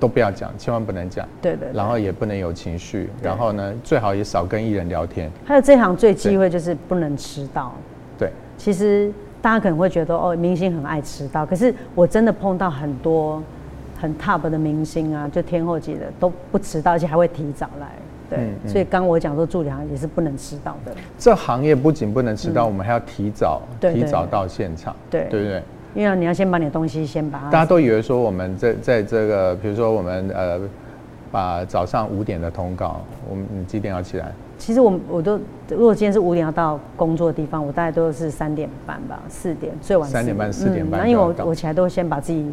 [0.00, 1.26] 都不要讲，千万不能讲。
[1.40, 1.76] 对，对对。
[1.76, 5.30] 然后也不能有情绪，然后呢，最好也少跟艺人聊天。
[5.44, 7.72] 还有这行最忌讳就是不能迟到。
[8.18, 8.30] 对。
[8.56, 13.42] 其实大家可能会觉得哦，明星很爱迟到，可是我真的碰到很多
[14.00, 17.88] 很 top 的明星啊，就天后级的都不迟到，而且还会提早来。
[18.30, 18.38] 对。
[18.38, 20.92] 嗯嗯、所以刚我讲说助理行也是不能迟到的。
[21.18, 24.94] 这行业不仅不能迟到，嗯、我们还要提早，提早到现场。
[25.10, 25.26] 对。
[25.30, 25.62] 对不对？
[25.98, 27.50] 因为你要先把你的东西先把它。
[27.50, 30.60] 大家都以为说我们在在这个，比如说我们呃，
[31.32, 34.32] 把早上五点的通告，我们你几点要起来？
[34.58, 40.08] 其实我我都如果今天是五点要到工作的地方，我大概都是三点半吧，四点最晚。
[40.08, 41.00] 三点半四点半。
[41.00, 42.48] 那、嗯、因为我我起来都先把自己。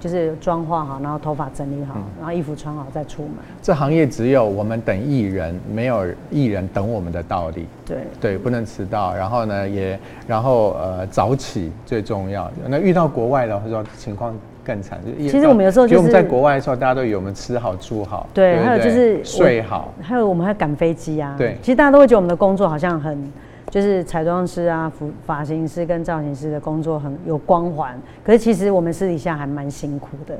[0.00, 3.32] 就是妆化好，然后头发整理好，嗯、然后衣服穿好再出门。
[3.60, 7.66] 这行业只有我们等艺人，没有艺人等我们的道理。
[7.84, 9.14] 对对，不能迟到。
[9.14, 12.50] 然后呢，也然后呃早起最重要。
[12.66, 14.34] 那遇到国外的话，情况
[14.64, 14.98] 更惨。
[15.04, 18.26] 就其实我们有时候就是我们在国外的时候，大家都以为我们吃好住好。
[18.32, 21.34] 对，对对还有就是睡好，还有我们还要赶飞机啊。
[21.36, 23.30] 对，其实大家都会觉得我们的工作好像很。
[23.70, 30.36] 就是彩妆师啊，服发型师跟造型师的工作很有光环，可是其实我们私底下还蛮辛苦的。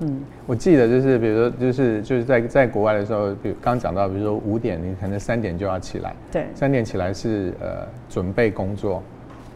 [0.00, 6.14] 嗯，我记得就是，比如说，就是就是在在国外的时候，比如刚讲到，比如说五点，你可能三点就要起来。
[6.30, 6.46] 对。
[6.54, 9.02] 三点起来是呃准备工作，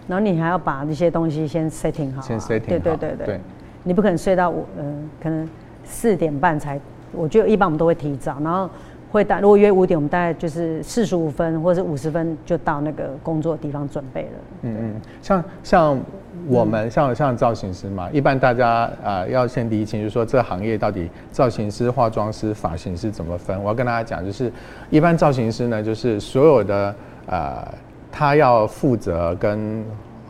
[0.07, 2.23] 然后你还要把那些东西先 setting 好，啊。
[2.23, 2.67] 先 setting 好。
[2.69, 3.27] 对对对对。
[3.27, 3.41] 对
[3.83, 5.47] 你不可能睡到五嗯、呃，可能
[5.85, 6.81] 四点半才，
[7.13, 8.71] 我觉得一般我们都会提早，然后。
[9.11, 14.29] 会大，如果约五点，我们大概就是四十五分或者是五十分就到那个工作地方准备了。
[14.63, 16.01] 嗯嗯，像像
[16.47, 23.59] 我们、嗯、像像造型师嘛，一般大家啊、呃、要先理清，就是说这行业到底造型师、化妆师、发型师怎么分？
[23.63, 24.53] 我要跟大家讲，就是
[24.91, 26.95] 一般造型师呢，就是所有的
[27.27, 27.67] 呃，
[28.13, 29.85] 他要负责跟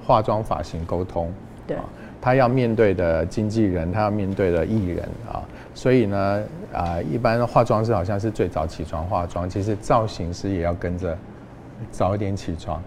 [0.06, 1.32] 化妆、发型沟通。
[1.66, 1.76] 对。
[2.20, 5.38] 他要面对的经纪人，他要面对的艺人啊。
[5.78, 11.16] 所以呢，啊、呃，一般化妆师好像是最早起床化妆，其实造型师也要跟着
[11.92, 12.82] 早一点起床，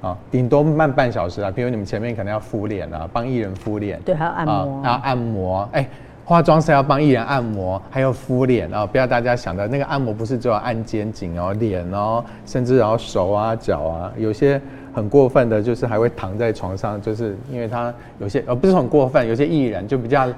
[0.00, 1.50] 啊，顶多慢半小时啊。
[1.50, 5.68] 比如你们前面可能要敷脸啊，帮艺人敷脸，对，还要按摩，还要按摩。
[5.72, 5.88] 哎，
[6.24, 8.86] 化妆师要帮艺人按摩，还有敷脸啊。
[8.86, 14.62] 不要大家想的那个按摩不是只有按肩颈哦，脸哦，甚至然后手啊、脚啊，有些
[14.94, 20.28] 很过分的，就是还会躺在床上，就是因为他有些呃不是很过分，有些艺人就比较。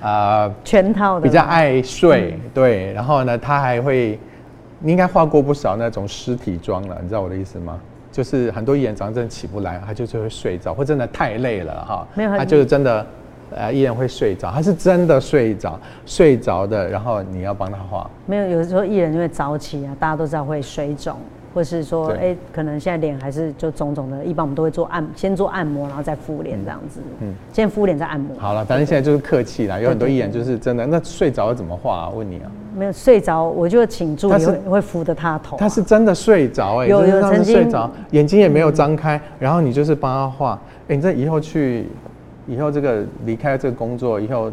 [0.00, 4.18] 啊，呃、全套的，比较爱睡，嗯、对，然后呢，他还会，
[4.80, 7.78] 你应该画过不少那种尸体妆了，你知道我的意思吗？
[8.10, 13.06] 就是很多艺人早上真的起不来，他就是会睡着，或真的太累了哈，没有，他就是真的，
[13.54, 21.16] 呃，艺人会睡着，他是真的睡着，睡着的，然后你要帮他画，没有，有的时候艺人就会早起啊，大家都知道会水肿。
[21.54, 27.00] 或是说，哎、欸，可能现在脸还是就肿肿的，一般我们都会做按，先做按摩，然后再敷脸这样子。
[27.20, 28.36] 嗯，先敷脸再按摩。
[28.38, 30.86] 好了，反正现在就是客气啦，有很多艺人就是真的。
[30.86, 32.10] 那睡着要怎么画啊？
[32.10, 32.50] 问你啊。
[32.76, 35.58] 没有睡着，我就请助理会是会扶着他的头、啊。
[35.58, 40.52] 他是真的睡着哎、欸，有有曾经睡着，眼睛也没有张开，嗯、然后你就是帮他画。
[40.82, 41.86] 哎、欸，你这以后去，
[42.46, 44.52] 以后这个离开这个工作以后，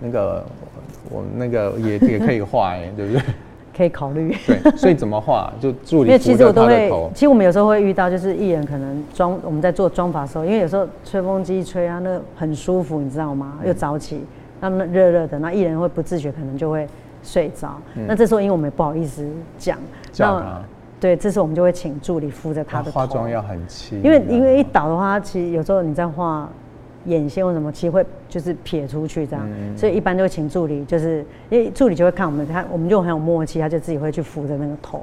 [0.00, 0.44] 那个
[1.10, 3.22] 我那个也也可以画哎、欸，对不对？
[3.76, 4.34] 可以考虑。
[4.46, 6.08] 对，所以怎么画 就助理。
[6.08, 13.58] 因为其实我都会，其实我们有时候会遇到，就是艺人可能妆，我们在做妆发的时候，因为有时候吹风机一吹啊，那很舒服，你知道吗？
[13.64, 14.24] 又早起，
[14.60, 16.86] 那么热热的，那艺人会不自觉可能就会
[17.22, 17.76] 睡着。
[17.96, 19.26] 嗯、那这时候因为我们也不好意思
[19.58, 19.78] 讲，
[20.12, 20.60] 叫他。
[21.00, 22.92] 对，这时候我们就会请助理扶着他的头。
[22.92, 24.02] 化妆要很轻。
[24.02, 26.48] 因为因为一倒的话，其实有时候你在画。
[27.06, 35.02] 眼线或什么，其实会就是撇出去这样，嗯、所以一般都会请助理，就是因为助理就会看我们，他我们就很有默契，他就自己会去扶着那个头，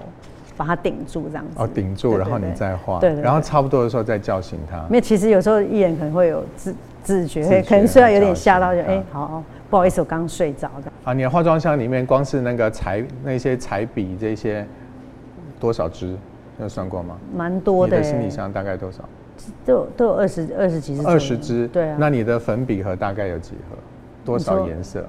[0.58, 1.52] 把它顶住这样子。
[1.56, 3.00] 哦，顶住，然后你再画。
[3.00, 4.78] 对，对，对，然后差不多的时候再叫醒他。
[4.90, 10.92] 因为其实有时候艺人可能会有自自觉，可能虽然有点吓到就，就、欸、哎，好，好，不好意思，我刚睡着的。
[11.04, 14.66] 啊，你的化妆箱里面光是那个彩那些彩笔这些
[15.60, 16.16] 多少支？
[16.60, 17.18] 有算过吗？
[17.36, 17.98] 蛮多的。
[17.98, 19.04] 你的行李箱大概多少？
[19.66, 21.04] 都都有二十二十几支。
[21.06, 21.68] 二十支。
[21.68, 21.98] 对啊。
[22.00, 23.78] 那你的粉笔盒大概有几盒？
[24.24, 25.06] 多少颜色？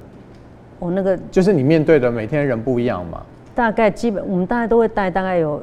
[0.78, 3.22] 我那个就是你面对的每天人不一样嘛。
[3.54, 5.62] 大概基本我们大概都会带大概有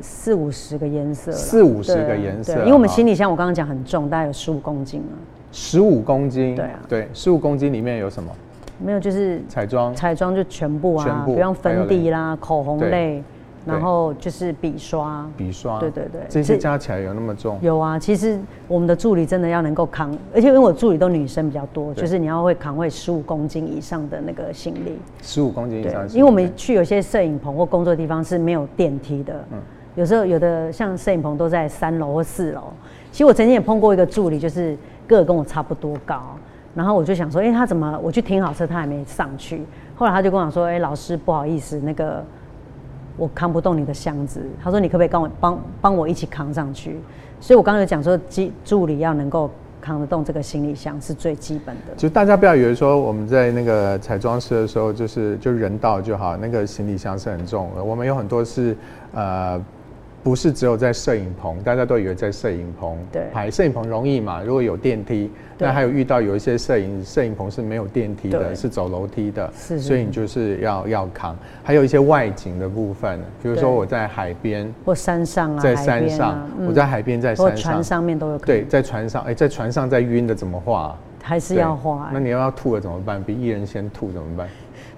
[0.00, 1.30] 四五十个颜色。
[1.30, 2.54] 四五十个颜色。
[2.60, 5.14] 因为我们行李箱我刚刚讲很重，大概有十五公斤啊。
[5.52, 6.56] 十五公斤。
[6.56, 6.80] 对啊。
[6.88, 8.30] 对，十五公斤里面有什么？
[8.78, 9.94] 没有，就是彩妆。
[9.94, 13.22] 彩妆就全部啊，全部，比方粉底啦、口红类。
[13.66, 17.58] 然后就是笔刷，笔刷，对对对，这些加起来有那么重？
[17.60, 24.98] 有啊，其实我们的助理真的要能够扛，而且因为我助理都女生比较多，就是你要会扛会十五公斤以上的那个行李。
[25.20, 29.58] 十五公斤以上，因为我们去有些摄影棚或工作地方是没有电梯的，嗯，
[29.94, 32.72] 有时候有的像摄影棚都在三楼或四楼。
[33.12, 34.74] 其实我曾经也碰过一个助理，就是
[35.06, 36.34] 个跟我差不多高，
[36.74, 38.00] 然后我就想说，哎，他怎么？
[38.02, 39.62] 我去停好车，他还没上去。
[39.94, 42.24] 后来他就跟我说，哎，老师不好意思，那个。
[43.16, 46.96] 我扛不动你的箱子，他说你可不可以跟我帮帮我一起扛上去？
[47.40, 51.94] 所以我刚才讲说，机助理要能够扛得动这个行李箱是最基本的。
[51.96, 57.82] 就大家不要以为说我们在那个彩妆师的时候，就是就人到就好，那个行李箱是很重的。
[57.82, 58.76] 我们有很多是
[59.12, 59.60] 呃。
[60.22, 62.98] 不是只有在摄影棚，大家都以为在摄影棚
[63.32, 64.42] 拍摄影棚容易嘛？
[64.42, 71.34] 如果有电梯，那还有遇到有一些摄影摄影棚是没有电梯的，是走楼梯的，所以你就是要要扛。
[71.62, 78.46] 还有一些外景的部分，比如说我在海边或山上啊，在山上，啊嗯、我在海边，在山上，船上面都有可能。
[78.46, 80.94] 对，在船上，哎、欸，在船上在晕的怎么画？
[81.22, 82.10] 还是要画、欸？
[82.12, 83.22] 那你要要吐了怎么办？
[83.22, 84.46] 比艺人先吐怎么办？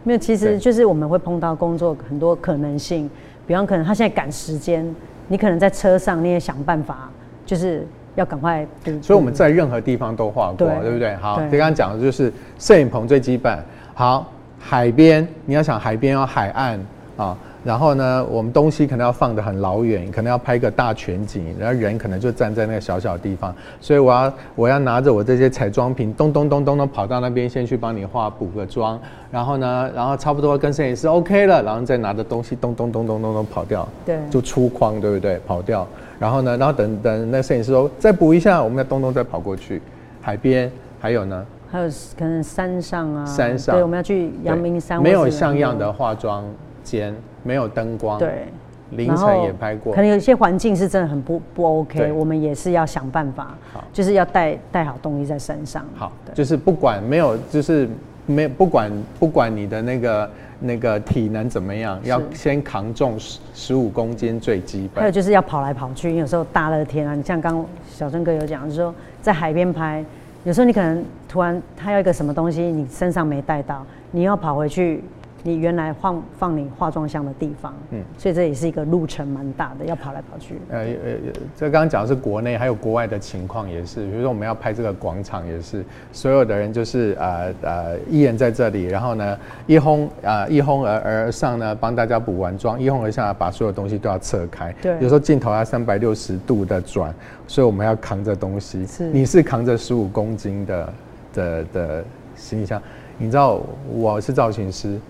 [0.03, 3.09] 没有，其实就是我们会碰到工作很多可能性，
[3.47, 4.85] 比方可能他现在赶时间。
[5.29, 7.09] 你可能在车上，你也想办法，
[7.47, 8.67] 就是要赶快。
[9.01, 11.15] 所以我们在任何地方都画过，对，不对？
[11.17, 13.59] 好，你刚刚讲的就是摄影棚最基本。
[13.95, 16.81] 好，海边你要想海边要海岸
[17.17, 17.37] 啊。
[17.65, 28.99] 然后呢，我们东西可能要放得很老远，可能要拍个大全景，然后人可能就站在那个小小地方，所以我要我要拿着我这些彩妆品，咚咚咚咚咚跑到那边，先去帮你化补个妆，
[29.31, 35.41] 然后呢，然后差不多跟摄影师 OK 了，然后再拿着东西咚咚咚咚咚咚跑掉，对，就出框，对不对？
[35.47, 35.87] 跑掉，
[36.19, 39.81] 然后呢，然后等等那摄影师说再补一下，我们要咚咚再跑过去，
[40.21, 40.69] 海边
[41.01, 46.45] 还有呢，还有可能山上啊，山上，对，我们要去阳明山，没有像样的化妆
[46.83, 47.15] 间。
[47.45, 48.47] 没有灯光，对，
[48.91, 57.89] 凌晨也拍过，可能有些环境是真的很不不 OK，我们也是要想办法，好，就是要带带好东西在身上，好，就是不管没有，就是
[58.27, 70.05] 没不管不管你的那个那个体能怎么样，要先扛重十十五公斤最基本，还有就是要跑来跑去，有时候大热天啊，你像刚小春哥有讲，就是说在海边拍，
[70.45, 75.03] 有时候你可能突然他要一个什么东西，你身上没带到，你要跑回去。
[75.45, 80.55] 你原来放放你化妆箱的地方，嗯，所以这也是一个路程蛮大的，要跑来跑去。
[80.69, 84.07] 呃呃，这刚刚讲的是国内，还有国外的情况也是。
[84.07, 94.73] 比如说我们要拍这个广场，也是所有的人就是呃呃一人在这里，然后呢一哄啊、呃、一哄而而上呢，帮大家补完妆，一哄而下把所有东西都要撤开。
[94.81, 97.13] 对，有时候镜头要三百六十度的转，
[97.49, 98.87] 所以我们要扛着东西。
[98.87, 100.93] 是，你是扛着十五公斤的
[101.35, 102.05] 的的
[102.37, 102.81] 行李箱，
[103.19, 103.61] 你知道
[103.93, 105.01] 我是造型师。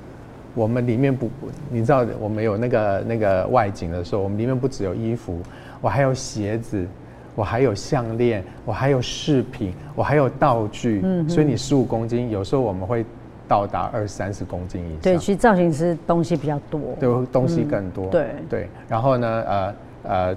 [0.54, 1.30] 我们里面不，
[1.70, 5.38] 你知道，我们有那个那个外景的时候，我们里面不只有衣服，
[5.80, 6.86] 我还有鞋子，
[7.34, 11.00] 我还有项链，我还有饰品，我还有道具。
[11.02, 13.04] 嗯，所以你十五公斤，有时候我们会
[13.48, 14.98] 到达二三十公斤以上。
[15.00, 18.06] 对，其实造型师东西比较多，对，东西更多。
[18.06, 20.36] 嗯、对对，然后呢，呃呃，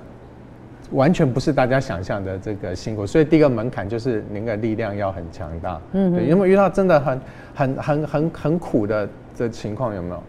[0.92, 5.82] 完全不是大家想象的这个辛苦，所以第一个门槛就是您的力量要很强大。
[5.94, 7.22] 嗯，对，有没有遇到真的很
[7.54, 9.08] 很很很很苦的。
[9.38, 10.24] 这情况有没有？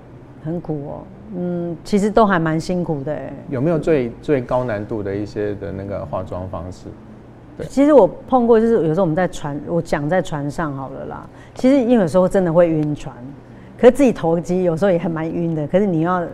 [0.45, 1.03] 很苦哦，
[1.37, 3.17] 嗯，其实都还蛮辛苦的。
[3.49, 6.89] 有没有最最高难度的一些的那个化妆方式？
[7.57, 11.29] 对，其实我碰过，就是有时候我们在船，我讲在船上好了啦。
[11.55, 13.15] 其实因为有时候真的会晕船，
[13.79, 15.65] 可是自己投机有时候也还蛮晕的。
[15.69, 16.27] 可是你要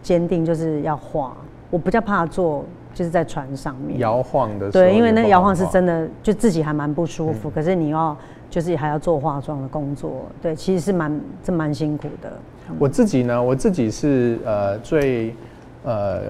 [0.00, 1.36] 坚定，就是要画。
[1.70, 4.70] 我比较怕做，就是在船上面摇晃的。
[4.70, 7.48] 对，因为那个摇晃是真的，就自己还蛮不舒服。
[7.48, 8.16] 嗯、可是你要。
[8.52, 12.30] 就是还要做化妆的工作，对，其实是蛮这蛮辛苦的。
[12.78, 15.34] 我自己呢，我自己是呃最
[15.84, 16.20] 呃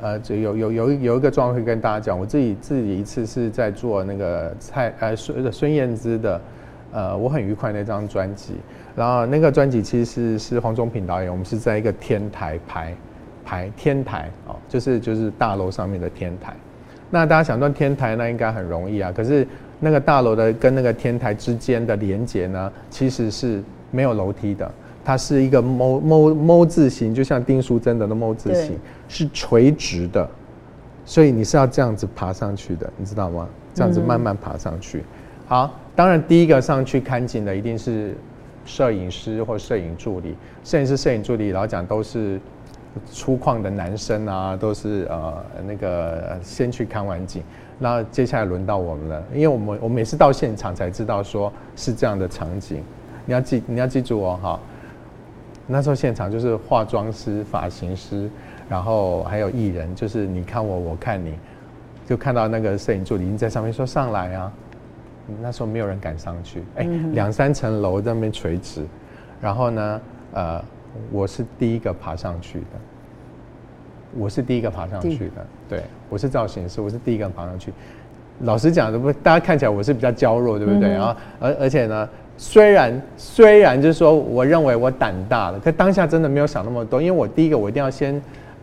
[0.00, 6.40] 呃有有有有一个状况会跟大家讲，我自己自己一次是在做那个蔡呃孙孙燕姿的
[6.92, 8.54] 呃我很愉快那张专辑，
[8.94, 12.94] 然后那个专辑其实是是黄宗平导演，我们是在一个天台拍
[13.48, 16.54] 台天台哦就是就是大楼上面的天台。
[17.08, 19.10] 那大家想到天台那应该很容易啊。
[19.10, 19.48] 可是
[19.80, 24.70] 那个大楼的跟那个天台之间的连接呢其实是没有楼梯的。
[25.02, 25.64] 它是一个
[26.68, 28.78] 字形就像丁淑珍的那字形
[29.08, 30.28] 是垂直的。
[31.06, 33.48] 所以你是要这样子爬上去的你知道吗？
[33.72, 35.02] 这样子慢慢爬上去。
[35.46, 38.14] 好当然第一个上去看景的一定是
[38.66, 42.38] 摄影师或摄影助理摄影师摄影助理老讲都是
[43.12, 47.42] 粗犷的男生啊，都是呃那个先去看完景，
[47.78, 52.82] 那接下来轮到我们了，因为我们我每次到现场才知道说是这样的场景，
[53.24, 54.60] 你要记你要记住哦哈，
[55.66, 58.28] 那时候现场就是化妆师、发型师，
[58.68, 61.34] 然后还有艺人，就是你看我我看你，
[62.06, 64.52] 就看到那个摄影助理已经在上面说上来啊，
[65.40, 68.84] 那时候没有人敢上去，哎、欸，两三层楼在那边垂直，
[69.40, 70.00] 然后呢
[70.32, 70.64] 呃。
[71.12, 72.66] 我是第一个爬上去的，
[74.16, 77.72] 我是第一个爬上去的，对，我是造型师，我是第一个爬上去。
[78.40, 80.88] 老实讲，不，大家看起来我是比较娇弱，对不对？
[80.90, 88.14] 然后，而而且呢，虽然虽然就是说，我认为我胆大了，可当下真的没有想那么多，因为我第一个我一定要先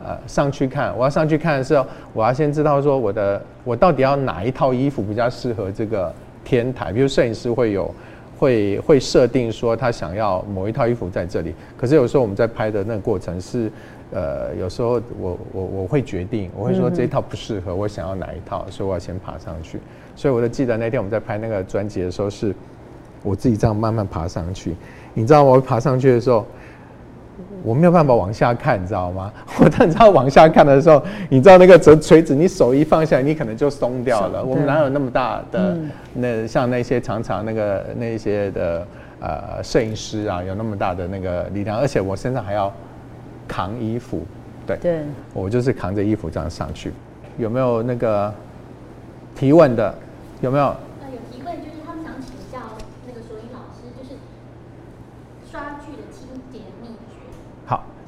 [0.04, 6.14] 呃上去看，我要上去看的时候，我要先知道说我的我到底要哪一套衣服比较适合这个
[6.44, 7.94] 天台，比如摄影师会有。
[8.38, 13.72] 会会设定说他想要某一套衣服在这里，可是有时候我们在拍的那个过程是，
[14.12, 19.80] 呃，有时候我我我会决定，我会说这一套不适合，我想要哪一套，所以我要先爬上去。
[20.16, 22.54] 所以我就记得那天我们在拍那个专辑的时候，是
[23.24, 24.76] 我自己这样慢慢爬上去。
[25.14, 26.46] 你知道我爬上去的时候。
[27.64, 29.32] 我没有办法往下看，你知道吗？
[29.60, 34.44] 我当你知道往下看的时候，你知道那个折锤子，你手一放下来，你可能就松掉了。
[34.44, 38.88] 我们哪有那么大的、嗯、那像那些常常那个那些的
[39.20, 42.72] 呃摄影师啊，有那么大的那个力量，而且我身上还要
[43.48, 44.22] 扛衣服，
[44.68, 45.00] 对，对
[45.34, 46.92] 我就是扛着衣服这样上去。
[47.38, 48.34] 有没有那个
[49.36, 49.94] 提问的？
[50.42, 50.76] 有没有？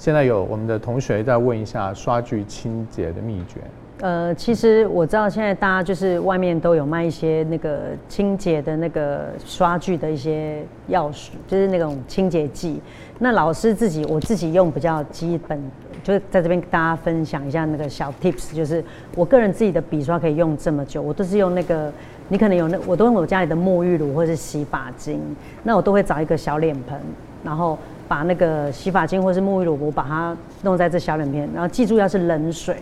[0.08, 3.60] 现在有我们的同学在问一下刷具清洁的秘诀。
[4.00, 12.82] 呃，其实我知道现在大家就是外面都有卖一些那个清洁的那个刷具的一些钥匙，就是那种清洁剂。
[13.20, 15.62] 那老师自己我自己用比较基本，
[16.02, 18.82] 就是在这边跟大家分享一下那个小 tips，就是
[19.14, 21.92] 我个人自己的笔刷可以用这么久，我都是用那个，
[22.30, 25.20] 你可能有那，我都用我家里的沐浴乳或者是洗发精，
[25.64, 26.98] 那我都会找一个小脸盆，
[27.44, 27.78] 然后。
[28.08, 32.78] 把那个洗发精或是沐浴乳，我把它弄在这小脸盆，然后记住要是冷水，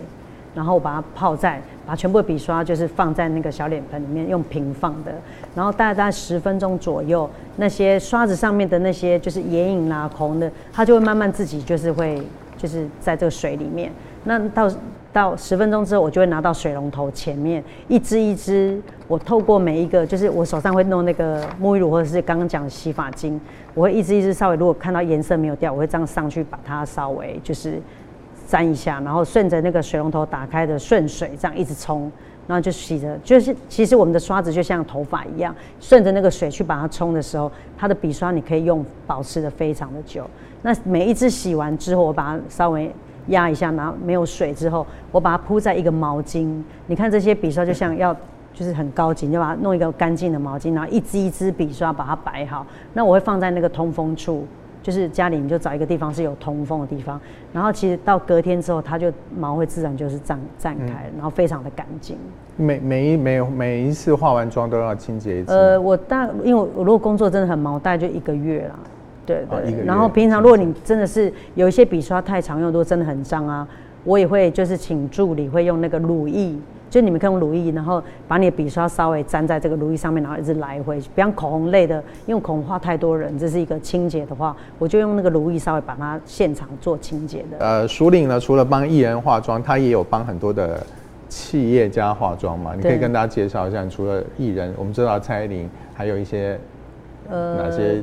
[0.54, 5.12] 然后我把它泡在，把全部的笔刷就是放在那个小脸盆里面，用平放的，
[5.56, 12.22] 然后大概十分钟左右，那些刷子上面的那些就是眼影啦、口红的，它就会慢慢自己就是会
[12.58, 13.92] 就是在这个水里面，
[14.24, 14.70] 那到。
[15.16, 23.40] 到十分钟之后，我就会拿到水龙头前面，一支一支，我透过每一个，就是我手上会弄那个沐浴乳或者是刚刚讲的洗发精，
[23.76, 27.80] 我会一支一支稍微，如果看到颜色没有掉，我会这样上去把它稍微就是
[28.48, 32.12] 沾一下，然后顺着那个水龙头打开的顺水这样一直冲，
[32.48, 40.28] 然后就洗着，就是其实我们的刷子就像头发一样，顺着那个水去把它冲的时候，它的笔刷你可以用保持的非常的久。
[40.64, 42.92] 那每一支洗完之后，我把它稍微。
[43.30, 46.62] 压一下，然后没有水之后，我把它铺在一个毛巾。
[46.86, 48.16] 你看这些笔刷就像要，
[48.56, 52.66] 就是很高级，你就把它弄一个干净的毛巾，然后一支一支笔刷把它摆好。
[52.93, 54.47] 那我会放在那个通风处，
[54.82, 57.20] 就是家里你就找一个地方是有通风的地方。
[57.51, 62.18] 然后其实到隔天之后，它就毛会自然就是绽绽开，然后非常的干净。
[62.56, 65.51] 每每一每每一次化完妆都要清洁一次。
[65.51, 68.80] 呃，我大因为我如果工作真的很忙，大概就一个月啦。
[69.26, 73.68] 对对，对，然后平常如果你真的是有一些笔刷太常用，都真的很脏啊，
[74.03, 76.56] 我也会就是请助理会用那个乳液，
[76.96, 80.98] 就你们可以用乳液，然后把你的笔刷稍微粘在这个乳液上面，然后一直来回。
[81.14, 87.58] 比方口红类的，因为口红画太多人，这是一个清洁的话，我就用那个乳液稍微把它现场做清洁的。
[87.60, 90.82] 呃，淑铃呢，除了帮艺人化妆，他也有帮很多的
[91.28, 92.72] 企业家化妆嘛？
[92.74, 96.58] 你可以跟大家介绍一下，除了艺人，我们知道蔡依林，还有一些
[97.30, 98.02] 呃哪些？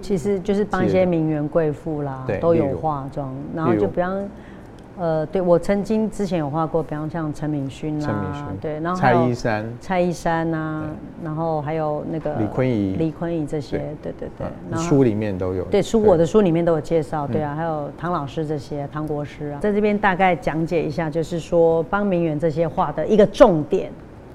[0.00, 4.26] 其实就是帮一些名媛贵妇啦，都有化妆，然后就比方，
[4.98, 10.84] 呃，对我曾经之前有画过，比方像陈敏勋啦，对，然后蔡依珊，蔡依珊呐，
[11.24, 23.90] 然后还有那个李坤仪，李坤仪这些，对对对，书里面都有，对书我的书里面都有介绍，对啊，还有唐老师这些，唐国师啊，在这边大概讲解一下，就是说帮名媛这些画的一个重点，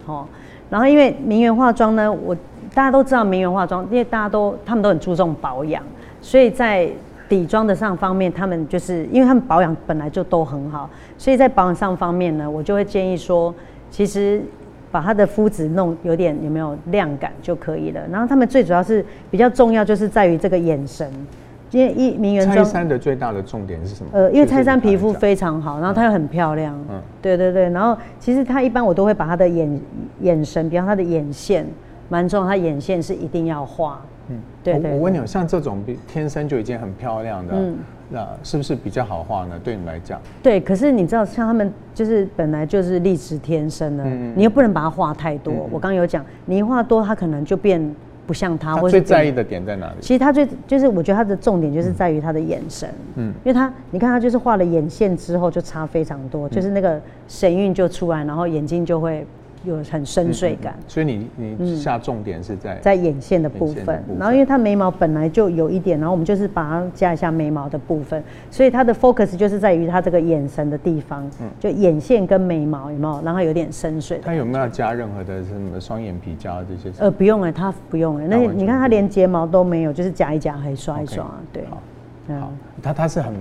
[0.06, 0.26] 哦，
[0.70, 2.36] 然后因为名媛化妆呢，我。
[2.76, 5.82] 大家都知道名媛化妆，因为大家都他们都很注重保养，
[6.22, 6.88] 所以在
[7.30, 13.54] 底妆的上方面，他们就是因为他们保养本来就都很好，所以在保养上方面呢，我就会建议说，
[13.90, 14.42] 其实
[14.92, 18.02] 把他的肤质弄有点有没有亮感就可以了。
[18.12, 21.12] 然后他们最主要是比较重要，就是在于这个眼神。
[21.72, 24.10] 因为一名媛妆，蔡珊的最大的重点是什么？
[24.14, 26.74] 呃，因为蔡珊皮肤非常好，然后她又很漂亮。
[26.90, 27.70] 嗯，对对对。
[27.72, 29.82] 然后其实她一般我都会把她的眼
[30.22, 31.68] 眼神，比方她的眼线
[32.08, 34.02] 蛮重要，她眼线是一定要画。
[34.30, 34.92] 嗯，对对，对。
[34.92, 37.78] 我，我问你，像这种天生就已经很漂亮的，嗯，
[38.10, 39.60] 那是不是比较好画呢？
[39.64, 40.20] 对你来讲？
[40.42, 45.54] 对，可是你知道，像他们就是本来就是丽质天生的，嗯，你又不能把它画太多。
[45.54, 47.96] 嗯，我刚刚有讲，你一画多，它可能就变。
[48.26, 49.94] 不像他，他最在意的点在哪里？
[50.02, 52.90] 其实他最就是，我觉得他的重点就是在于他的眼神。
[53.16, 59.26] 嗯，因为他，你看他就是画了眼线之后就差非常多，嗯、就是那个神韵就出来，然后眼睛就会。
[59.68, 60.82] 有很深邃感，嗯。
[60.82, 74.18] 嗯，所以你你下重点是在、嗯、在眼线的部分，然后因为它眉毛本来就有一点，然后我们就是把它加一下眉毛的部分，所以它的 focus 就是在于它这个眼神的地方，嗯，就眼线跟眉毛有没有然后有点深邃？
[74.24, 76.92] 它有没有要加任何的什么双眼皮胶这些？
[77.00, 81.82] 呃，不用哎，它不用哎，那你看它连睫毛都没有，就是夹一夹还刷一刷，okay, 对，好，
[82.40, 83.34] 好，它它是很。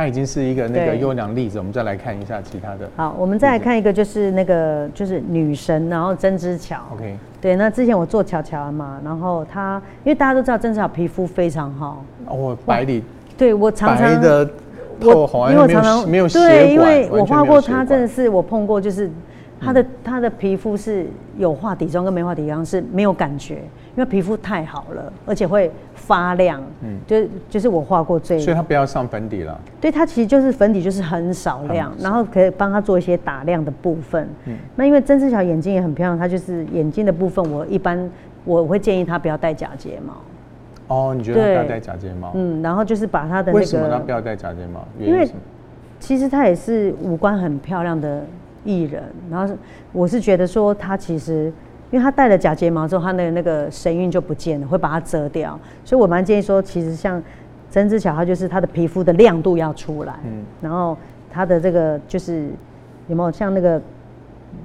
[0.00, 2.88] 它已经是一个那个优良例子，我们再来看一下其他的。
[2.96, 6.78] 好，我们再来看一个，就是那个就是女神，然后曾之乔。
[6.94, 7.18] OK。
[7.38, 12.02] 对，那之前我做乔乔嘛，然后她因为大家都知道曾之乔皮肤非常好。
[12.24, 13.04] 哦，白里。
[13.36, 14.08] 对，我常常。
[14.08, 14.50] 白的
[14.98, 16.48] 透红，因为我常常没有血管。
[16.48, 19.10] 对，因为我画过她，真的是我碰过，就是
[19.60, 23.58] 她的她的皮肤是有画底妆跟没画底妆是没有感觉，
[23.96, 25.70] 因为皮肤太好了，而且会。
[25.94, 27.16] 发亮，嗯，就
[27.48, 29.56] 就是我画过最，所以他不要上粉底了。
[29.80, 34.28] 对，他其实就是粉底，就是很少量，然后可以帮他做一些打亮的部分。
[34.46, 38.10] 嗯，那因为曾志乔眼睛也很漂亮，他就是眼睛的部分，我一般
[38.44, 40.14] 我会建议他不要戴假睫毛。
[40.88, 42.32] 哦，你觉得他不要戴假睫毛？
[42.34, 44.84] 嗯，然后就是把他的那个，为什么他不要戴假睫毛？
[44.98, 45.28] 因为
[46.00, 48.24] 其实他也是五官很漂亮的
[48.64, 49.54] 艺人，然后
[49.92, 51.52] 我是觉得说他其实。
[51.90, 55.58] 因为他戴了假睫毛之后，他的那个神韵就不见了，会把它遮掉。
[55.84, 57.22] 所以我蛮建议说，其实像
[57.70, 60.96] 曾之乔，他就是她的皮肤的亮度要出来，嗯，然后
[61.30, 62.48] 她的这个就是
[63.08, 63.80] 有没有像那个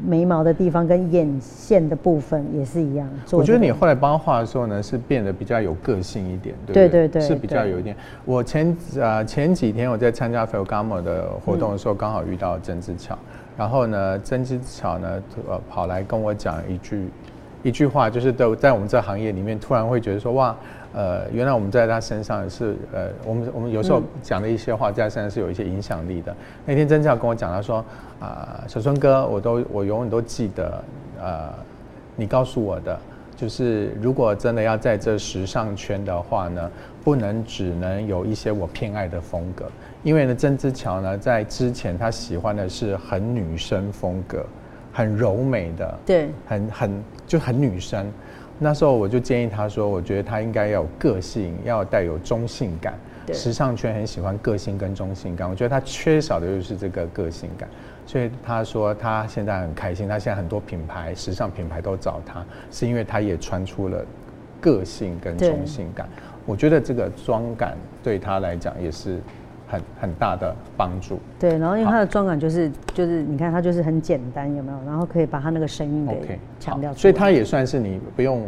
[0.06, 3.10] 眉毛的地方跟眼线的部分也是一样。
[3.32, 6.90] 我觉得你后来帮他画的时候呢，是变得比较有个性一点，对不对？
[6.90, 7.96] 对对对，是比较有一点。
[8.24, 13.18] 我前呃前几天我在参加 Ferragamo 的活动的时候，刚好遇到曾之乔。
[13.58, 17.08] 然后呢，曾之乔呢，呃，跑来跟我讲一句，
[17.66, 20.56] 一句话，就是都在我们这行业里面，突然会觉得说，哇，
[20.94, 26.36] 呃，原来我们在他身上是，呃，我们我们有时候讲的一些话，在他身上是有一些影响力的。
[26.64, 27.84] 那天曾志跟我讲，他说，
[28.20, 30.84] 啊、小春哥，我都我永远都记得，
[31.20, 31.52] 呃，
[32.16, 33.00] 你告诉我的，
[33.36, 36.70] 就是如果真的要在这时尚圈的话呢，
[37.04, 39.66] 不能只能有一些我偏爱的风格。
[40.04, 44.46] 因为呢，曾之乔呢，在之前他喜欢的是很女生风格，
[44.96, 48.10] 很柔美的，对，很很就很女生。
[48.58, 52.98] 那时候我就建议他说，我觉得他应该要有个性，要带有中性感。
[53.26, 57.68] 对，时尚圈很喜欢个性跟中性感，我觉得他缺少的就是这个个性感。
[58.06, 64.02] 所以他说他现在很开心，他现在很多品牌、时尚品牌都找他，是因为他也穿出了
[64.62, 66.08] 个性跟中性感。
[66.46, 69.20] 我觉得这个妆感对他来讲也是。
[69.68, 71.20] 很很大的帮助。
[71.40, 74.78] 对，然后因为它的妆感就是就是你看它就是很简单，有没有？
[74.86, 77.02] 然后可以把它那个声音给强调出来。
[77.02, 78.44] 所以它也算是你不用，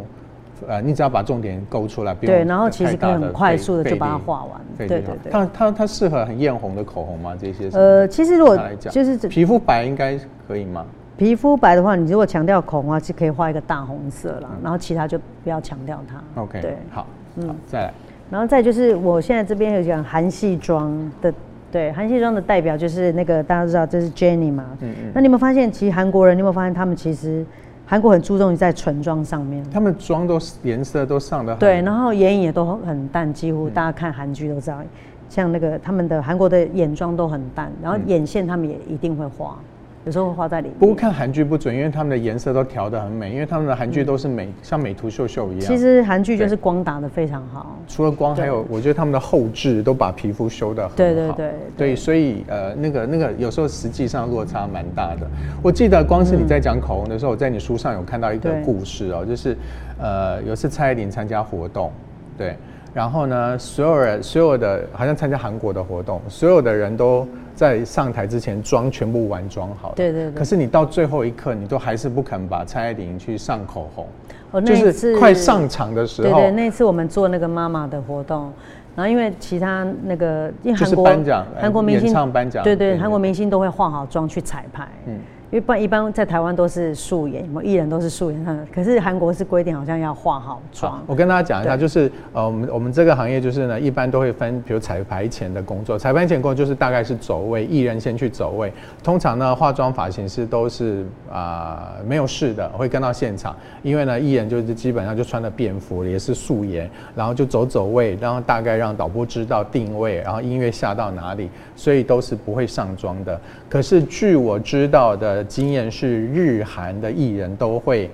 [0.66, 2.34] 呃，你只要把重点勾出来，不用。
[2.34, 4.60] 对，然后其实可以很快速的就把它画完。
[4.76, 5.30] 对对对。
[5.30, 7.36] 它它它适合很艳红的口红吗？
[7.38, 7.68] 这些？
[7.72, 10.84] 呃，其实如果就是皮肤白应该可以吗？
[11.16, 16.42] 皮肤白的话，你如果强调口红的话，是可以画一个大红色啦，然后其他就不要强调它。
[16.42, 17.04] OK，对，好，
[17.34, 17.94] 嗯，再来。
[18.30, 21.32] 然后再就是，我现在这边有讲韩系妆的，
[21.72, 25.12] 对，韩系妆的代表就是那个大家都知道这是 Jennie 嘛，嗯嗯。
[25.14, 27.44] 那你有没有发现，其实韩国人你有没有发现，他们其实
[27.86, 34.86] 韩国很注重于在唇妆上面，他们妆都颜色都上得很对，然后眼影也都很淡，几乎大家看韩剧都知道，嗯、
[35.30, 39.58] 像那个他们的韩国的眼妆都很淡，然后眼线他们也一定会画。
[40.04, 40.76] 有时候会画在里面。
[40.78, 45.66] 不过看韩剧不准，因为他们的颜色都调得很美，因为他们的韩剧都是美，嗯、像美图秀秀一样。
[45.66, 47.76] 其实韩剧就是光打得非常好。
[47.86, 50.96] 除了光，还有我觉得他们的后置都把皮肤修得很好。
[50.96, 51.52] 对对对，对。
[51.76, 55.26] 对，所以呃，那个那个有时候实际上落差蛮大的。
[55.62, 59.56] 我记得光是你在讲口红的时候，我在你书上有看到一个故事哦，就是
[59.98, 61.92] 呃，有次蔡依林参加活动，
[62.36, 62.56] 对。
[62.98, 67.24] 然后呢，所有人所有的好像参加韩国的活动，所有的人都
[67.54, 69.94] 在上台之前妆全部完妆好了。
[69.94, 70.32] 对对对。
[70.32, 74.04] 可是你到最后一刻，你都还是不肯把蔡依林去上口红。
[74.50, 76.40] 哦，就是快上场的时候。
[76.40, 78.52] 对对，那次我们做那个妈妈的活动，
[78.96, 84.88] 然后因为其他那个因为韩国颁奖，韩国明星唱颁奖，对对，韩国明星都会化好妆去彩排。
[85.06, 85.20] 嗯。
[85.50, 88.66] 因为不然一般在台湾都是素颜，我们艺人都是素颜上的。
[88.70, 91.02] 可是韩国是规定好像要化好妆。
[91.06, 98.70] 我跟大家讲一下，就是呃，我们我们这个行业就是呢，一般都会分，比如彩排前的工作，彩排前工作就是大概是走位，艺人先去走位。
[99.02, 113.40] 通常呢，化妆发型师都是啊、呃、没有事的，会跟到现场，因为呢，艺人就是基本上就穿的便服，也是素颜，然后就走走位，然后大概让导播知道定位，然后音乐下到哪里，所以都是不会上妆的。
[113.66, 115.37] 可是据我知道的。
[115.44, 118.10] 经验是日韩的艺人都会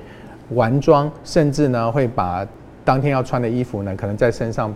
[0.50, 2.46] 完妆，甚至呢会把
[2.84, 4.74] 当天要穿的衣服呢，可能在身上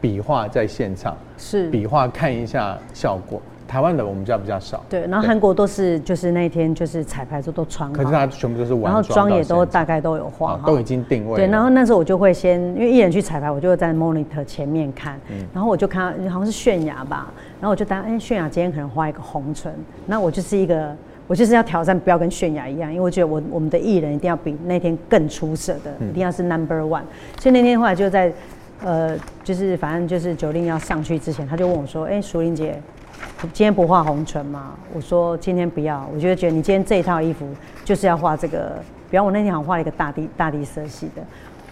[0.00, 1.68] 比划在现场，是。
[1.70, 3.40] 比划看一下效果。
[3.68, 11.36] 台湾的我们家比较少，对，然后韩国都是就是那天就是彩排时候都穿好，可是他全部都是完妆，然后妆也都大概都有化，都已经定位。
[11.36, 19.72] 对，然后那时候我就会先，因为艺人去彩排，我就会在 monitor 前面看，嗯、然后我就看好像是泫雅吧，然后我就当哎泫雅今天可能画一个红唇，
[20.04, 20.94] 那我就是一个。
[21.26, 27.02] 我就是要挑战，不要跟泫雅一样，因为我觉得我我们的艺人一定要比那天更出色的，嗯、一定要是 number one。
[27.40, 28.32] 所以那天后来就在，
[28.82, 32.80] 呃，就是反正就是九令要上去之前，他就问我说：“哎、欸，淑玲姐，
[33.40, 37.46] 今天不画红唇吗？”我说：“今天不要，我觉得觉得你今天这一套衣服
[37.84, 41.22] 就是要画这个，比方我那天好像画了一个大地大地色系的。”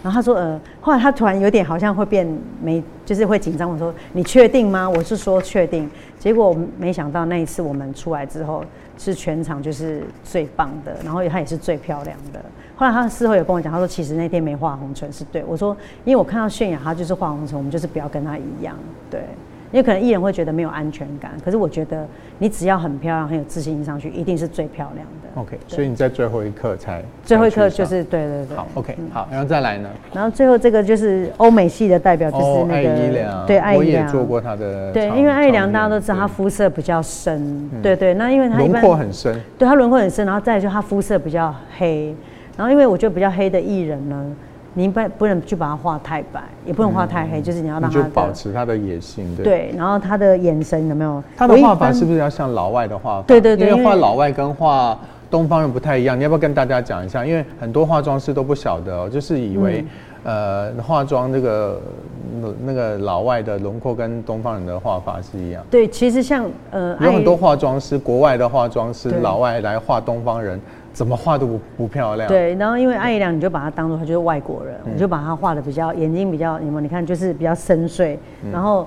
[0.02, 2.26] 然后他说：“呃，后来他突然有点好像会变
[2.62, 3.70] 没，就是会紧张。
[3.70, 4.88] 我说：你确定吗？
[4.88, 5.90] 我是说确定。
[6.18, 8.64] 结果没想到那一次我们出来之后。”
[9.02, 12.44] 是全场就是最棒的，然后他也是最漂亮的。
[12.76, 15.42] 后来他事后有跟我讲，他说其实那天没画红唇是对。
[15.46, 15.74] 我说，
[16.04, 18.76] 因为我看到泫雅她就是画红唇，我们就是不要跟她一样，
[19.10, 19.24] 对。
[19.72, 22.06] 因为可能艺人会觉得没有安全感，可是我觉得
[22.38, 25.40] 你只要很漂亮、很有自信上去，一定是最漂亮的。
[25.40, 28.56] OK，所以你在最后一刻才最后一刻就是对对对。
[28.56, 29.88] 好，OK，好，然后再来呢？
[30.12, 34.92] 然后最后这个就是欧美系的代表，就是那个、艾怡良，对，艾怡良，我也做过他的。
[34.92, 38.12] 对，因为艾怡良大家都知道他肤色比较深，对对。
[38.14, 42.12] 那因为他轮廓很深，对他轮廓很深，然后再来就他肤色比较黑，
[42.56, 44.26] 然后因为我觉得比较黑的艺人呢。
[44.74, 49.44] 你不不能去把它画太白，也不能画太黑，嗯、就是你要让它就保持它的野性，对。
[49.44, 51.22] 对，然后他的眼神有没有？
[51.36, 53.24] 他的画法是不是要像老外的画法？
[53.26, 54.96] 对对对，因为画老外跟画
[55.28, 57.26] 东方人不太一样，你要不要跟大家讲一下？
[57.26, 59.84] 因为很多化妆师都不晓得、哦，就是以为、
[60.22, 61.80] 嗯、呃化妆那个
[62.64, 65.64] 那个老外的轮廓跟东方人的画法是一样。
[65.68, 70.60] 对，其实像呃有很多化妆师，国外的化妆师老外来画东方人。
[70.92, 72.28] 怎么画都不不漂亮。
[72.28, 76.80] 对，然后因为艾姨良，你就把她当做她就是外国人，你、嗯、就把她画的比较眼睛比较，有没有？
[76.80, 78.86] 你看就是比较深邃，嗯、然后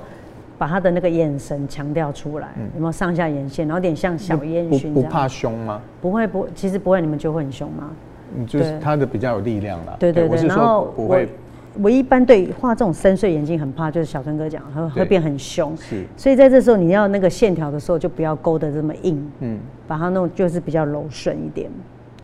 [0.57, 4.93] 把她的那个眼神强调出来，嗯、有没有上下眼线，然后有点像小烟熏。
[4.93, 5.79] 不不怕凶吗？
[6.01, 7.89] 不会不，其实不会，你们就会很凶吗？
[8.35, 9.95] 嗯，就是她的比较有力量了。
[9.99, 11.27] 对对对，对，然后不会。
[11.81, 15.75] 我一般对画这种深邃眼睛很怕，就是小春哥讲，会会变很凶。
[15.75, 21.71] 是，所以在这时候你要那个线条的时候，就不要勾得这么硬，嗯，把它弄就是比较柔顺一点。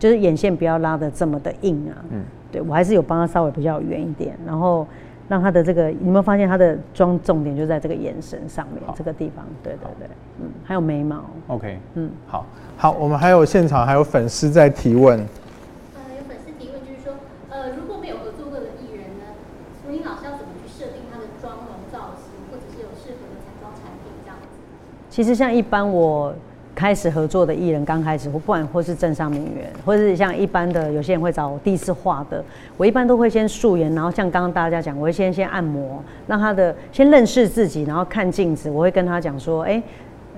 [0.00, 4.86] 就是眼线不要拉的这么的硬啊，嗯，对，我还是有帮他稍微比较圆一点，然后
[5.28, 9.44] 让他的这个，你有没有发现他的妆重点就在这个眼神上面好这个地方？
[9.62, 10.08] 对对对，
[10.40, 11.22] 嗯，还有眉毛。
[11.48, 12.46] OK，嗯，好，
[12.78, 15.18] 好，我们还有现场还有粉丝在提问。
[15.18, 17.12] 呃，有粉丝提问就是说，
[17.50, 19.36] 呃，如果没有合作过的艺人呢，
[19.84, 24.56] 淑铃老师要怎么去设定他的妆容造型，或者是有适合的彩妆产品这样子？
[25.10, 26.34] 其实像一般我。
[26.80, 32.42] 开始合作的艺人刚开始，或不管或是镇上名媛，或是像一般的有些人会找我第一次画的，
[32.78, 39.82] 我一般都会先素颜，然后像刚刚大家讲，我会先先按摩，让他的先认识自己，然后看镜子，我会跟他讲说，哎，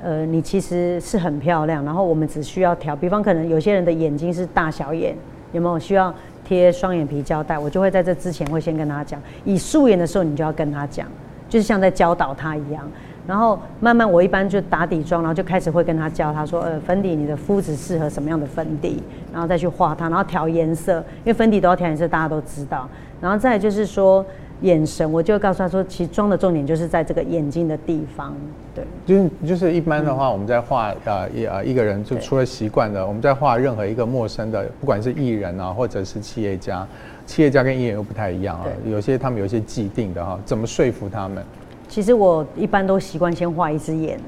[0.03, 5.15] 呃，你其实是很漂亮，然后我们只需要调，比方可能有些人的眼睛是大小眼，
[5.53, 6.13] 有没有需要
[6.45, 11.07] 贴双眼皮胶带，我就会在这之前会先跟他讲，以素颜的时候你就要跟他讲，
[11.49, 12.85] 就是像在教导他一样。
[13.27, 19.03] 然后慢慢，我一般就打底妆，然后就开始会跟他教他说，呃，粉底你的肤质适合什么样的粉底，
[19.33, 22.89] 然后再去画它，然后调颜色，因为粉底都要调颜色，大家都知道。
[23.21, 24.25] 然后再就是说
[24.63, 28.35] 眼神，我就告诉他说，其实妆的重点就是在这个眼睛的地方，
[28.75, 28.85] 对。
[29.07, 36.85] 就是就是一般的话，我们在画呃一呃一个人，就除了习惯的，我们在画任何一个陌生的，不管是艺人啊，或者是企业家，
[37.25, 41.45] 企业家跟艺人又不太一样啊，有些他们有一些既定的哈，怎么说服他们？
[41.93, 44.25] 其实我一般都习惯先画一只眼呢，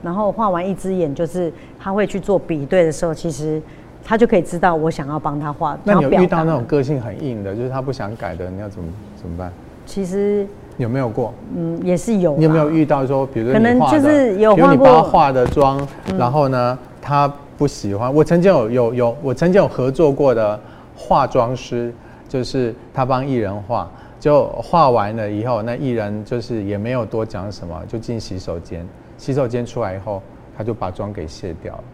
[0.00, 3.60] 然后画完一只眼，就是他会去做比对的时候，其实
[4.04, 5.76] 他就可以知道我想要帮他画。
[5.82, 8.86] 那你有遇到那种个性很硬的，就是他不想改的，你要怎么
[9.20, 9.52] 怎么办？
[9.84, 10.46] 其实
[10.76, 11.34] 有没有过？
[11.56, 12.36] 嗯，也是有。
[12.36, 15.84] 你有没有遇到说，比如说可能就是有帮他化的妆，
[16.16, 17.26] 然后呢，他
[17.58, 18.14] 不喜欢。
[18.14, 20.60] 我曾经有有有，我曾经有合作过的
[20.96, 21.92] 化妆师。
[22.28, 23.90] 就是他帮艺人画，
[24.20, 28.86] 就画完了以后，那艺人就是也没有多讲什么，就进洗手间。
[29.16, 30.22] 洗手间出来以后，
[30.56, 31.84] 他就把妆给卸掉了。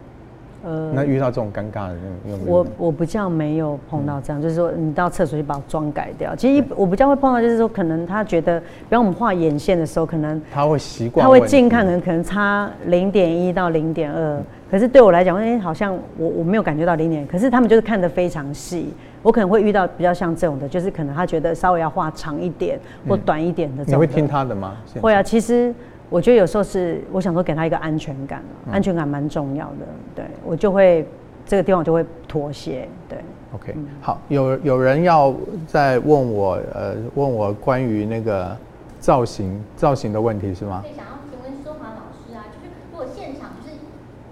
[0.64, 6.34] 呃，那遇到这种尴尬的那种，我我比较没有碰到这样，嗯、就是说你到厕所去把妆改掉。
[6.34, 14.42] 其实我比较会碰到，就是说可能他觉得，比方我们画眼线的时候，可能他会习惯，他会近看，可能可能差零点一到零点二。
[14.68, 18.92] 可是对我来讲，哎，好像我我没有感觉到零点，可是他们就是看得非常细。
[19.26, 24.06] 我可能会遇到比较像这种的，就是可能他觉得稍微要画长一点或短一点的这种的。
[24.06, 24.76] 你会听他的吗？
[25.02, 25.74] 会啊，其实。
[26.08, 29.86] 我觉得有时候是我想说给他一个安全感，嗯、安全感蛮重要的。
[30.14, 31.04] 对，我就会
[31.44, 32.88] 这个地方我就会妥协。
[33.08, 33.18] 对
[33.52, 35.34] ，OK，、嗯、好，有有人要
[35.66, 38.56] 再问我，呃，问我关于那个
[39.00, 40.78] 造型造型的问题是吗？
[40.84, 43.74] 对，想要请问中华老师啊，就是如果现场就是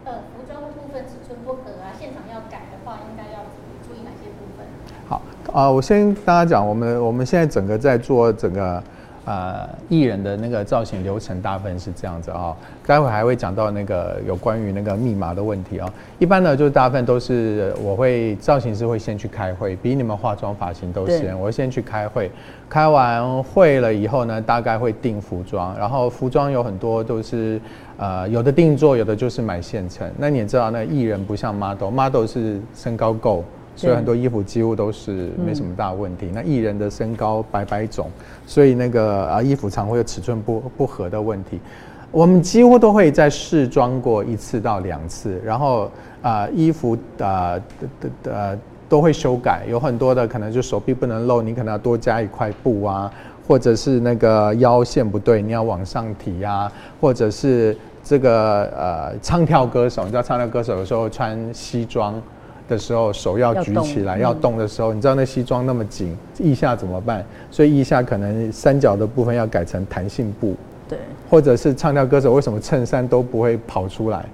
[0.04, 3.42] 呃服装的部分尺寸不合啊，现场要改的话，应该要
[3.82, 4.64] 注意哪些部分？
[5.08, 5.20] 好
[5.54, 8.82] 啊、呃，我先跟大家讲，我们我们现在整个在做整个。
[9.26, 15.92] 呃，艺人的那个造型流程大部分是这样子啊、哦，待会还会讲到那个有关于那个密码的问题啊、哦。
[16.18, 22.30] 一般呢，就是大部分都是我会造型师会先去开会，比你们化妆发型都先，我先去开会，
[22.68, 27.58] 开完会了以后呢，大概会定服装，然后服装有很多都是
[27.96, 30.06] 呃有的定做，有的就是买现成。
[30.18, 33.42] 那你也知道，那艺人不像 model，model 是身高够。
[33.76, 36.26] 所以很多衣服几乎都是没什么大问题。
[36.26, 38.10] 嗯、那艺人的身高百百种，
[38.46, 41.60] 所以那个啊衣服常会有尺寸不不合的问题。
[42.10, 45.90] 我们几乎都会在试装过一次到两次，然后
[46.22, 48.58] 啊衣服啊的的呃
[48.88, 49.64] 都会修改。
[49.68, 53.12] 有很多的可能就手臂不能露，你可能要多加一块布啊，
[53.48, 56.70] 或者是那个腰线不对，你要往上提啊，
[57.00, 62.14] 或者是这个呃唱跳歌手，你知道唱跳歌手有时候穿西装。
[62.68, 67.24] 的时候手要举起来，要动，的时候，你知道那西装那么紧，腋下怎么办？
[67.50, 70.54] 所以腋下可能三角的部分要改成弹性布。
[70.88, 70.98] 对，
[71.28, 74.24] 或者是唱跳歌手为什么衬衫都不会跑出来？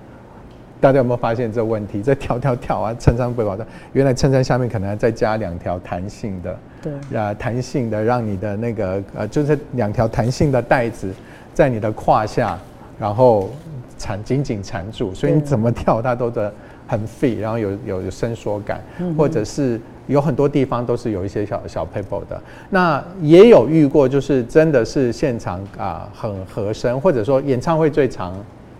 [0.80, 2.00] 大家有没有发现这问题？
[2.02, 11.12] 在跳跳跳啊，衬衫不会跑的，原来衬衫下面可能要再加两条弹性的，对，啊，弹性的让你的那个呃，就是两条弹性的带子
[11.52, 12.58] 在你的胯下，
[12.98, 13.50] 然后
[13.98, 16.52] 缠紧紧缠住，所以你怎么跳它都的。
[16.90, 18.82] 很 fit，然后有有有伸缩感，
[19.16, 22.42] 或者是有很多地方都是有一些小小 paper 的。
[22.68, 28.34] 那也有遇过，就是真的是现场啊很合身，或者说演唱会最常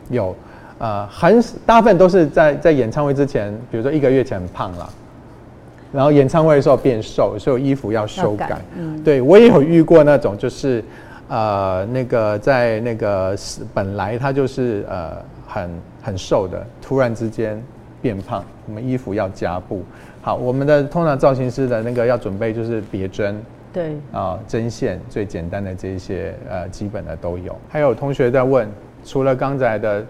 [0.09, 0.35] 有
[0.79, 4.91] 呃很大部分都是在在演唱会之前，比如说一个月前很胖了，
[5.93, 8.49] 然后演唱会的时候变瘦，所以衣服要修改。
[8.49, 10.83] 改嗯、对我也有遇过那种，就是
[11.29, 13.37] 呃那个在那个
[13.73, 15.13] 本来他就是呃
[15.47, 15.71] 很
[16.03, 17.63] 很瘦的，突然之间。
[18.03, 19.83] 变胖，我们衣服要加布。
[20.23, 23.41] 好，我们的通常造型师的那个要准备就是别针，
[23.73, 27.57] 对啊，针线最简单的这些呃基本的都有。
[27.69, 28.69] 还有同学在问，
[29.05, 30.05] 除了刚才的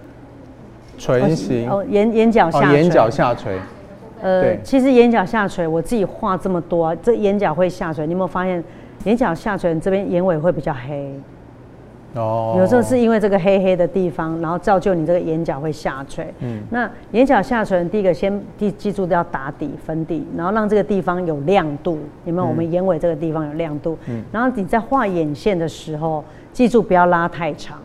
[0.99, 3.59] 唇形哦，眼眼角下垂，哦，眼角下垂，
[4.21, 8.63] 呃，对其实眼角下垂，我自己画这么多，这眼角会下垂，你有没有发现
[9.05, 11.15] 眼角下垂这边眼尾会比较黑？
[12.15, 16.27] 哦，有时候是因为这个黑黑的地方，然后造就你这个眼角会下垂。
[16.41, 22.01] 嗯，那眼角下垂，第一个先记记住要打底粉底，然后让这个地方有亮度。
[22.25, 22.49] 有没有？
[22.49, 23.97] 我们眼尾这个地方有亮度。
[24.07, 27.79] 嗯，然后你在画眼线的时候，记住不要拉太长，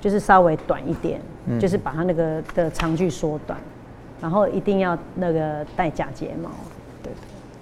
[0.00, 3.58] 就是稍微短一点，嗯、就是把它那个的长距缩短。
[4.20, 6.48] 然后一定要那个戴假睫毛，
[7.02, 7.12] 对，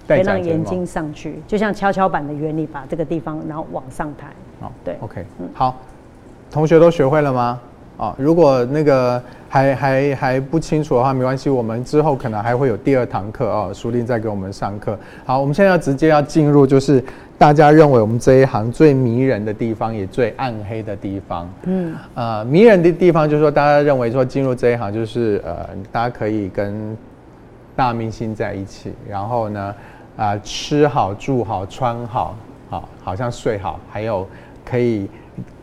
[0.07, 4.27] 可以让眼睛上去，就像跷跷板的原理，把这个地方然后往上抬。
[4.59, 5.75] 好，对，OK，嗯，好。
[6.51, 7.59] 同学都学会了吗？
[7.97, 14.97] 啊，如果那个还还还不清楚的话，没关系，我们之后可能还会有第二堂课哦，淑玲再给我们上课。
[15.23, 17.03] 好，我们现在要直接要进入，就是
[17.37, 21.47] 大家认为我们这一行最迷人的地方，也最暗黑的地方。
[21.63, 26.97] 嗯，呃，迷人的地方就是说，大家认为说进入这一行就是呃，大家可以跟
[27.75, 29.75] 大明星在一起，然后呢，
[30.17, 32.35] 啊、呃，吃好住好穿好，
[32.69, 34.27] 好，好像睡好，还有
[34.65, 35.07] 可以。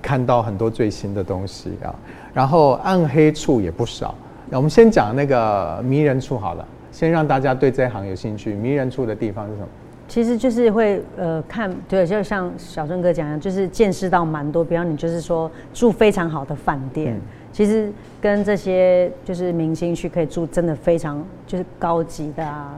[0.00, 1.94] 看到很多最新的东西啊，
[2.32, 4.14] 然后暗黑处也不少。
[4.48, 8.54] 那我们先讲那个迷人处好了，先让大家对这一行有兴趣。
[8.54, 9.68] 迷人处的地方是什么？
[10.06, 14.64] 其实就是会呃看，对，就像小春哥讲的，就是见识到蛮多。
[14.64, 17.20] 比方你就是说住非常好的饭店，嗯、
[17.52, 17.92] 其实
[18.22, 22.72] 跟这些就是明星去可以住，真的非常就是高级的啊，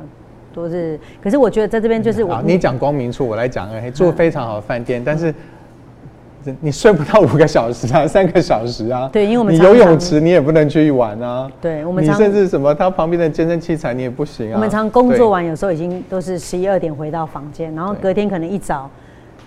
[0.53, 0.99] 都是。
[1.23, 5.33] 可是我觉得在这边就是我，嗯、你讲光明处，我来讲暗黑住非常好的饭店，嗯、但是。
[6.61, 9.09] 你睡不到五个小时啊， 三个小时啊。
[9.13, 11.51] 对，因为我们你游泳池你也不能去玩啊。
[11.61, 14.55] 对，我们你甚至什么，他旁边的健身器材你也不行啊。
[14.55, 18.91] 我们常工作完，有时候已经都是十一二点回到房间，然后隔天可能一早，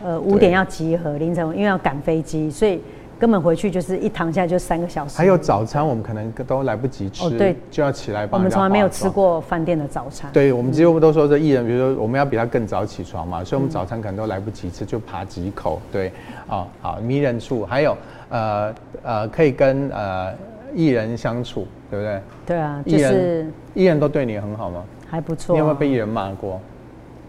[0.04, 2.82] 呃五点要集合，凌晨因为要赶飞机，所以。
[3.24, 5.17] 根本回去就是一躺下就三个小时。
[5.17, 8.38] 还有早餐，我们可能都来不及吃，哦、对，就要起来帮。
[8.38, 10.30] 我们从来没有吃过饭店的早餐。
[10.34, 15.82] 对，我们几乎都说这艺人，比如说我们要比他更早起床嘛，所以我们早餐可能都来不及吃，就扒几口。
[15.89, 16.11] 对，
[16.49, 17.95] 哦，好，迷人处还有
[18.28, 20.34] 呃呃，可以跟呃
[20.76, 22.21] 艺人相处，对不对？
[22.45, 24.84] 对啊，就是艺人，都对你很好吗？
[25.09, 25.55] 还不错、啊。
[25.55, 26.59] 你有没有被艺人骂过？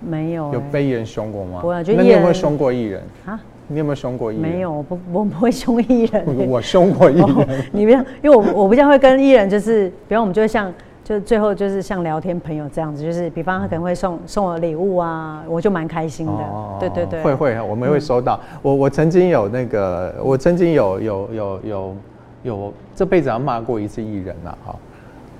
[0.01, 0.55] 没有、欸。
[0.55, 1.61] 有被艺人凶过吗？
[1.61, 3.41] 不会，就那你有没有凶过艺人啊？
[3.67, 4.43] 你有没有凶过艺人？
[4.43, 6.49] 没有，我不，我不会凶艺人。
[6.49, 7.25] 我凶过艺人。
[7.25, 16.33] 哦、你不要，因为我我比较会跟艺人，就是，比方我们就会像，就最后就是像聊天朋友这样子，就是，比方他可能会送送我礼物啊，我就蛮开心的。
[16.33, 17.23] 哦、对对对。
[17.23, 18.39] 会会，我们会收到。
[18.53, 21.97] 嗯、我我曾经有那个，我曾经有有有有
[22.43, 24.77] 有这辈子要骂过一次艺人了哈，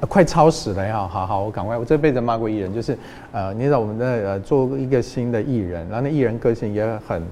[0.09, 1.07] 快超时了呀！
[1.07, 2.97] 好好，我赶快，我这辈子骂过艺人，就是
[3.33, 7.23] 呃，你知道我们的呃做一个新的艺人，然后那艺人个性也很。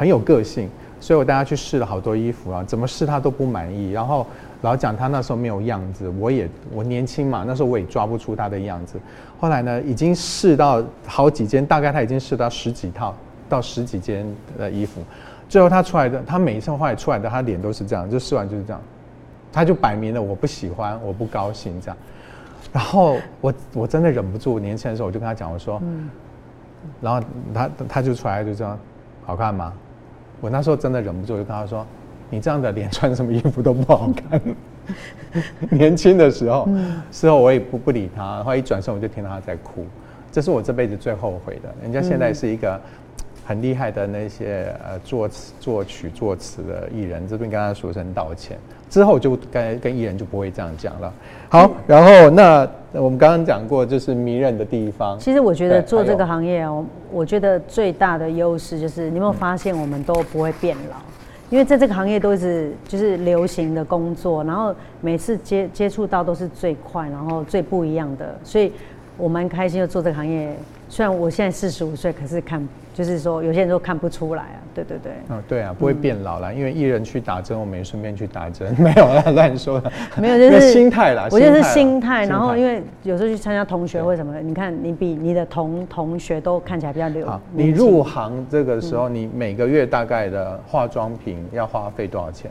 [0.00, 0.66] 很有个性，
[0.98, 3.90] 所以我带他去试了好多衣服啊，怎么试他都不满意。
[3.90, 4.26] 然后
[4.62, 8.98] 老讲他那时候没有样子，我也我年轻嘛，那时候我也抓不出他的样子。
[9.38, 13.14] 后来呢，已经试到好几件，大概他已经试到十几套
[13.46, 14.24] 到十几件
[14.56, 15.02] 的衣服。
[15.50, 18.80] 最后他出来的，他每一次后来出来的，他脸都是这样，就试完就是这样，
[19.52, 21.96] 他就摆明了我不喜欢，我不高兴这样。
[22.72, 26.08] 然后我我真的忍不住，年轻的时候我就跟他讲，我说，嗯，
[27.02, 27.22] 然后
[27.52, 28.78] 他他就出来就这样，
[29.26, 29.74] 好看吗？
[30.40, 31.86] 我那时候真的忍不住，就跟他说
[32.30, 34.40] ：“你这样的脸穿什么衣服都不好看。”
[35.70, 36.68] 年轻的时候，
[37.12, 39.86] 事后我也不不理他，然后一转身我就听到他在哭，
[40.32, 41.72] 这是我这辈子最后悔的。
[41.82, 42.80] 人家现在是一个
[43.50, 48.56] 很厉害的那些呃作词、作曲、作词的艺人，这边跟他说声道歉。
[48.88, 51.12] 之后就跟跟艺人就不会这样讲了。
[51.48, 55.18] 好，然后那我们刚刚讲过，就是迷人的地方。
[55.18, 60.98] 其实我觉得做这个行业哦，我觉得最大的优势就是，你有没有发现我们都不会变老？
[61.50, 68.72] 因为在这个行业都是就是流行的工作，然后每次接接触到都是最快，然后最不一样的，所以
[69.16, 70.54] 我蛮开心的做这个行业。
[70.88, 72.64] 虽然我现在四十五岁，可是看。
[73.00, 75.12] 就是说，有些人都看不出来啊，对对对。
[75.30, 79.90] 嗯，对啊，不会变老了，嗯、因为艺人去打针，我们也顺便去打针， 没有啦，乱说的。
[80.18, 81.26] 没有，就是心态啦。
[81.30, 87.26] 我觉得是心态，然后因为有时候去参加同学会什么的，你看你比你的同同学都看起来比较流。
[87.26, 92.50] 好，你入行这个时候，你每个月大概的化妆品要花费多少钱？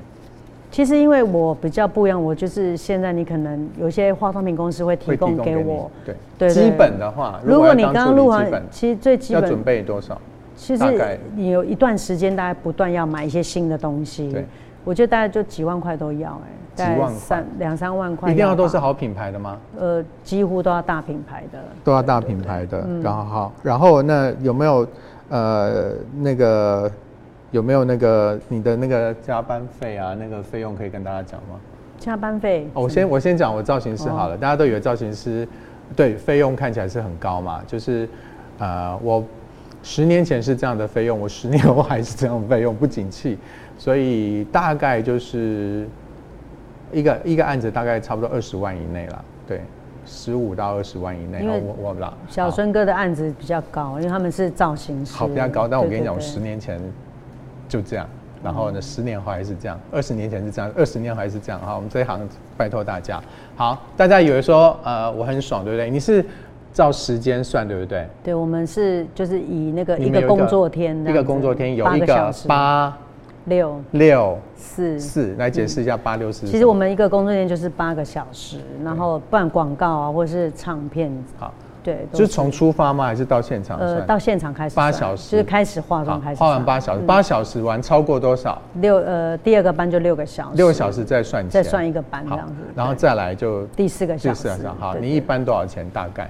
[0.72, 6.50] 其实因为我比较不一样，我就是现在你可能有些化妆品公司会提供给我，对对。
[6.50, 10.20] 基本的话，如果你刚刚入行，其实最基本要准备多少？
[10.60, 14.30] 其实你有一段时间，大家不断要买一些新的东西。
[14.30, 14.46] 对，
[14.84, 18.30] 我觉得大概就几万块都要哎、欸，几万三两三万块。
[18.30, 19.58] 一定要都是好品牌的吗？
[19.80, 22.86] 呃，几乎都要大品牌的，都要大品牌的。
[23.02, 24.86] 然后好，然后那有没有
[25.30, 26.92] 呃那个
[27.52, 30.14] 有没有那个你的那个加班费啊？
[30.14, 31.58] 那个费用可以跟大家讲吗？
[31.98, 32.68] 加班费？
[32.74, 35.48] 哦，我先我先讲我造型师好了，哦、大家都以为造型师
[35.96, 38.10] 对费用看起来是很高嘛，就是
[38.58, 39.24] 呃我。
[39.82, 43.38] 十年前是这样的费用，我十年后还是这样的费用，不景气，
[43.78, 45.88] 所以大概就是
[46.92, 49.62] 一个一个案子大概差不多二十万以内了，对，
[50.06, 51.40] 十五到二十万以内。
[51.40, 52.14] 因为我我不知道。
[52.28, 55.16] 小孙哥的案子比较高，因为他们是造型师。
[55.16, 56.78] 好，比较高，但我跟你讲，我十年前
[57.70, 58.06] 就这样，
[58.44, 61.62] 然后呢，十年后还是这样，二十年前是这样，二十年后还是这样。
[61.62, 62.20] 好，我们这一行
[62.58, 63.24] 拜托大家。
[63.56, 65.90] 好，大家以为说呃我很爽，对不对？
[65.90, 66.24] 你是。
[66.72, 68.08] 照时间算对不对？
[68.24, 72.98] 对，我们是就是以那个一个工作天，一个工作天有一个八
[73.46, 76.46] 六六四四，来解释一下八六四。
[76.46, 81.52] 其实我们一个工作天就是八个小时，然后不然广告啊或者是唱片，好，
[81.84, 83.06] 对，就是从出发吗？
[83.06, 83.80] 还是到现场？
[83.80, 88.62] 呃，到现场开始八小时，就是开始化妆开始化完八小时，八小时完超过多少？
[88.76, 94.50] 六呃，第二个班就六个小时，六个小时再算再算一个班这样子，然后再来就第四个小时。
[94.78, 95.90] 好，你一般多少钱？
[95.90, 96.30] 大概？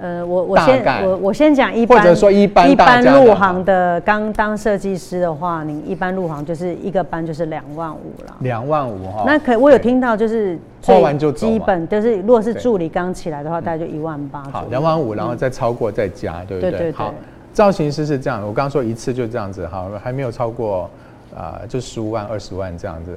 [0.00, 8.34] 呃，我我先我我先讲一般，或者说一般一般入行的，刚当设计师的话，你一般入行就是一个班就是两万五了。
[8.40, 9.22] 两万五哈。
[9.24, 14.42] 那可我有听到就是最基本就是如果是助理刚起来的话，大概就一万八。
[14.50, 16.92] 好，两万五，然后再超过再加，对不对？
[16.92, 17.14] 好，
[17.52, 20.90] 造型师是这样，我刚刚说一次就这样子，好，还没有超过
[21.34, 23.16] 啊，就十五万二十万这样子。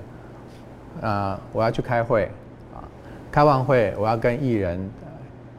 [1.02, 2.26] 啊，我要去开会
[2.76, 2.86] 啊，
[3.32, 4.80] 开完会我要跟艺人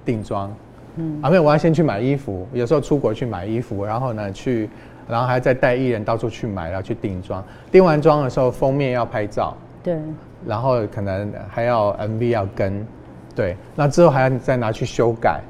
[0.05, 0.51] 定妆。
[0.99, 2.47] 嗯，啊没有，我要先去买衣服。
[2.53, 4.69] 有时候出国去买衣服，然后呢去
[5.09, 7.43] 然后还要再带艺人到处去买，然后去定妆。
[7.71, 9.97] 定完妆的时候，封面要拍照，对，
[10.45, 12.87] 然后可能还要 MV 要跟，
[13.35, 15.41] 对，那之后还要再拿去修改，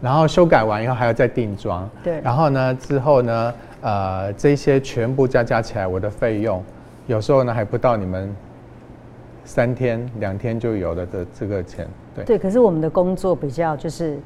[0.00, 6.62] 然后修改完以后还要再定妆，对，然后呢之后呢，呃，这些全部加加起来，我的费用
[7.06, 8.34] 有时候呢还不到你们
[9.44, 14.18] 三天两天就有了的这个钱，对，对，可是我们的工作比较就是。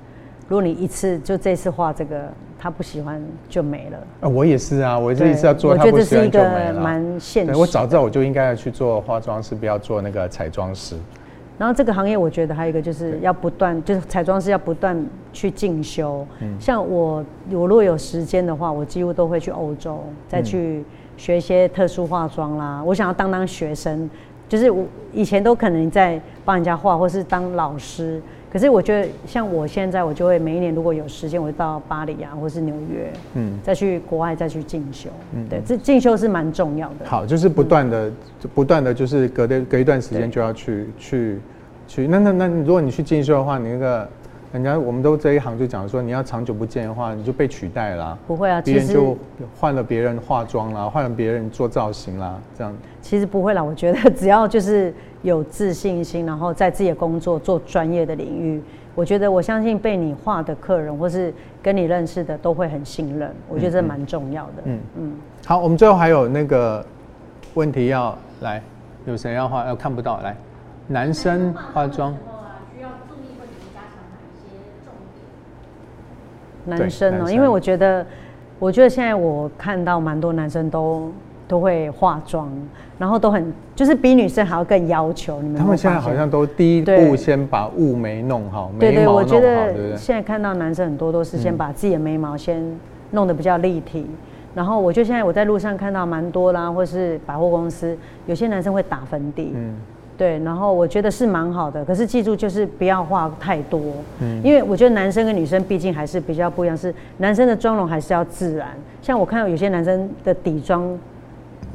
[0.48, 2.26] 如果你一次就这次画这个，
[2.58, 3.98] 他不喜欢就没了。
[4.22, 6.80] 啊，我也是啊，我这一次要做，他不喜欢就没了。
[6.80, 7.54] 蛮现实。
[7.54, 10.96] 我早知道我就应该要去做化妆师，不要做那个彩妆师。
[11.58, 14.98] 然后这个行业，我觉得还有一个就是要不断，就是彩妆师要不断
[15.34, 16.26] 去进修。
[16.40, 16.56] 嗯。
[16.58, 20.82] 像我，我如果有时间的话，我几乎都会去欧洲，再去
[21.18, 22.82] 学一些特殊化妆啦。
[22.82, 24.08] 我想要当当学生，
[24.48, 24.82] 就是我
[25.12, 28.22] 以前都可能在帮人家画，或是当老师。
[28.50, 37.04] 可是我觉得，像我现在，我就会每一年如果有时间，我就到巴黎啊，或是纽约，嗯，再去国外再去进修，嗯，对，这进修是蛮重要的。
[37.04, 38.14] 好，就是不断的、嗯、
[38.54, 41.38] 不断的就是隔的隔一段时间就要去去
[41.86, 42.08] 去。
[42.08, 44.08] 那那那，如果你去进修的话，你那个
[44.52, 48.18] 人家我们都这一行就讲说，你要长久不见的话，你就被取代了。
[48.26, 49.16] 不会啊，别人就
[49.58, 52.74] 换了别人化妆啦，换了别人做造型啦，这样。
[53.02, 54.94] 其实不会啦，我觉得 只要就是。
[55.22, 58.62] 有自信心，然后在自己的工作做专业的领域，
[58.94, 64.52] 我觉得我相信被你画的客人或是跟你认识的都会很信任，我觉得这蛮重要的。
[64.66, 65.12] 嗯嗯。
[65.44, 66.86] 好，我们最后还有那个
[67.54, 68.62] 问题要来，
[69.06, 69.66] 有谁要画？
[69.66, 70.36] 要看不到来，
[70.86, 72.12] 男生化妆。
[72.72, 75.24] 需要注意或者加强哪一些重点？
[76.68, 78.06] 男生哦，因为我觉得，
[78.58, 81.10] 我觉得现在我看到蛮多男生都。
[81.48, 82.46] 都会化妆，
[82.98, 85.40] 然后都很就是比女生还要更要求。
[85.40, 92.62] 你们他们现在好像都第一步先把雾眉弄好，对对，眉毛弄好，我觉得对对现在看到男生很多都是先把自己的眉毛先
[93.12, 94.00] 弄得比较立体。
[94.00, 94.16] 嗯、
[94.54, 97.96] 然后我觉得现在我在路上看到蛮多啦，或是百货公司
[98.26, 99.52] 有些男生会打粉底。
[99.54, 99.74] 嗯。
[100.18, 103.80] 对，然后我觉得是蛮好的，可是记住就是不要画太多，
[104.20, 108.68] 嗯，因为我觉得男生跟女生毕竟还是比较不一样，是男生的妆容还是要自然。
[109.00, 110.98] 像我看到有些男生的底妆。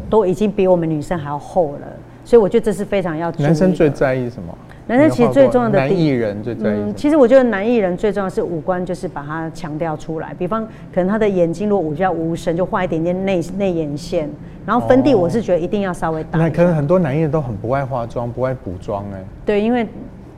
[0.09, 1.87] 都已经比我们女生还要厚了，
[2.25, 3.31] 所以我觉得这是非常要。
[3.37, 4.55] 男生最在意什么？
[4.87, 6.73] 男生其实最重要的男艺人最在意。
[6.73, 10.33] 嗯，其实我觉得男艺人最重要的是五官，就是把它强调出来。
[10.37, 14.29] 比方可能他的眼睛如果比较无神，就画一点点内内眼线。
[14.65, 16.39] 然后粉底我是觉得一定要稍微打。
[16.39, 19.23] 那可能很多男艺人都很不爱化妆，不爱补妆哎。
[19.45, 19.87] 对，因为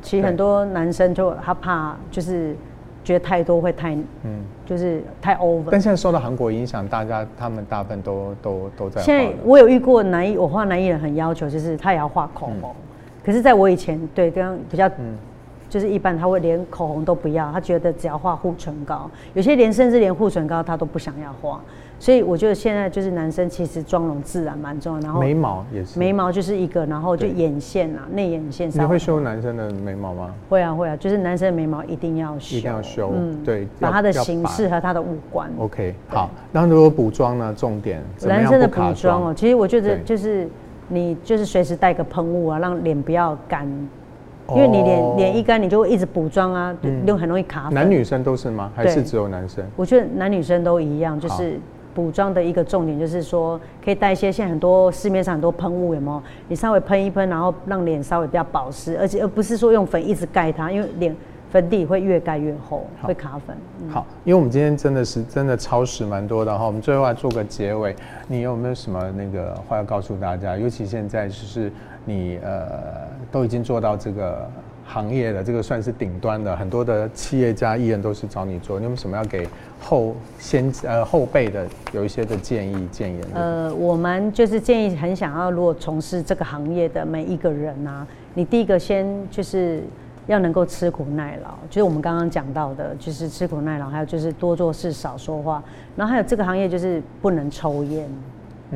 [0.02, 2.56] 其实很多男生就他怕就是。
[3.04, 3.94] 觉得太多会太，
[4.24, 5.68] 嗯，就是太 over。
[5.70, 9.00] 但现在受到韩国影响，大家他们大部分都都都在。
[9.00, 12.72] 现在我有遇过男艺，我画男艺人很要求，就是他也要画口红。
[12.72, 12.76] 嗯、
[13.26, 15.16] 可是在我以前，对，这样比较，嗯，
[15.68, 21.60] 就是一般他会连口红都不要，他觉得只要画护唇膏，有些连甚至连护唇膏他都不想要画。
[21.98, 28.70] 所以我觉得现在就是男生其实妆容自然蛮重要，然后眉毛也是，眉毛就是一个，然后就眼线啊，内眼线。
[28.70, 30.30] 你会修男生的眉毛吗？
[30.50, 35.50] 会啊会啊，就是男生的眉毛一定要修，一定要修，嗯，对，把他的形式和他的五官。
[35.58, 36.30] OK，好。
[36.52, 37.54] 然后如果补妆呢？
[37.58, 40.50] 重点，男生的补妆哦，其实我觉得就是
[40.88, 43.68] 你就是随时带个喷雾啊，让脸不要干，
[44.50, 46.76] 因为你脸脸一干，你就会一直补妆啊，
[47.06, 47.74] 就很容易卡粉。
[47.74, 48.72] 男女生都是吗？
[48.76, 49.64] 还是只有男生？
[49.76, 51.60] 我觉得男女生都一样，就是。
[51.96, 56.22] 补妆的一个重点就是说，可以带一些现在很多市面上很多喷雾，有没有？
[56.50, 61.16] 你稍微喷一喷，然后让脸稍微比较保湿，而且而不是说用粉一直盖它，因为脸
[61.56, 63.56] 粉底会越盖越厚，会卡粉。
[63.82, 67.96] 嗯、好，因为我们今天真的是真的超时蛮多的哈，我们最后来做个结尾，
[68.28, 70.58] 你有没有什么那个话要告诉大家？
[70.58, 71.72] 尤其现在就是
[72.04, 74.46] 你呃都已经做到这个。
[74.88, 78.78] 行业的这个算是顶端的，很多的企业家艺人都是找你做。
[78.78, 79.50] 你有没有什么要给
[79.80, 83.26] 后先呃后辈的有一些的建议建言？
[83.34, 89.82] 呃，我们就是建议很想要如果从事这个行业的每一个人啊，你第一个先就是
[90.28, 95.64] 要能够吃苦耐劳，就是我们刚刚讲到的，就是吃苦耐劳，还有就是多做事少说话，
[95.96, 98.10] 然后还有这个行业就是不能抽烟。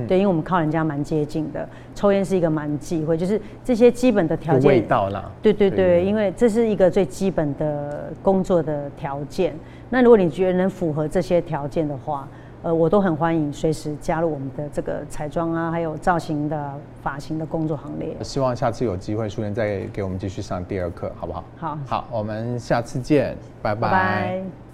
[0.08, 4.70] 对，因为我们靠人家蛮接近的，抽烟是一个蛮忌讳，就是这些基本的条件。
[4.70, 5.30] 味道啦。
[5.42, 9.54] 对对对，对因为这是一个最基本的工作的条件。
[9.90, 12.28] 那如果你觉得能符合这些条件的话，
[12.62, 18.16] 呃，我都很欢迎随时加入我们的这个彩妆啊，还有造型的发型的工作行列。
[18.22, 21.44] 希望下次有机会，淑莲再给我们继续上第二课，好不好？
[21.58, 23.82] 好，好，我们下次见，拜拜。
[23.82, 24.69] 拜拜。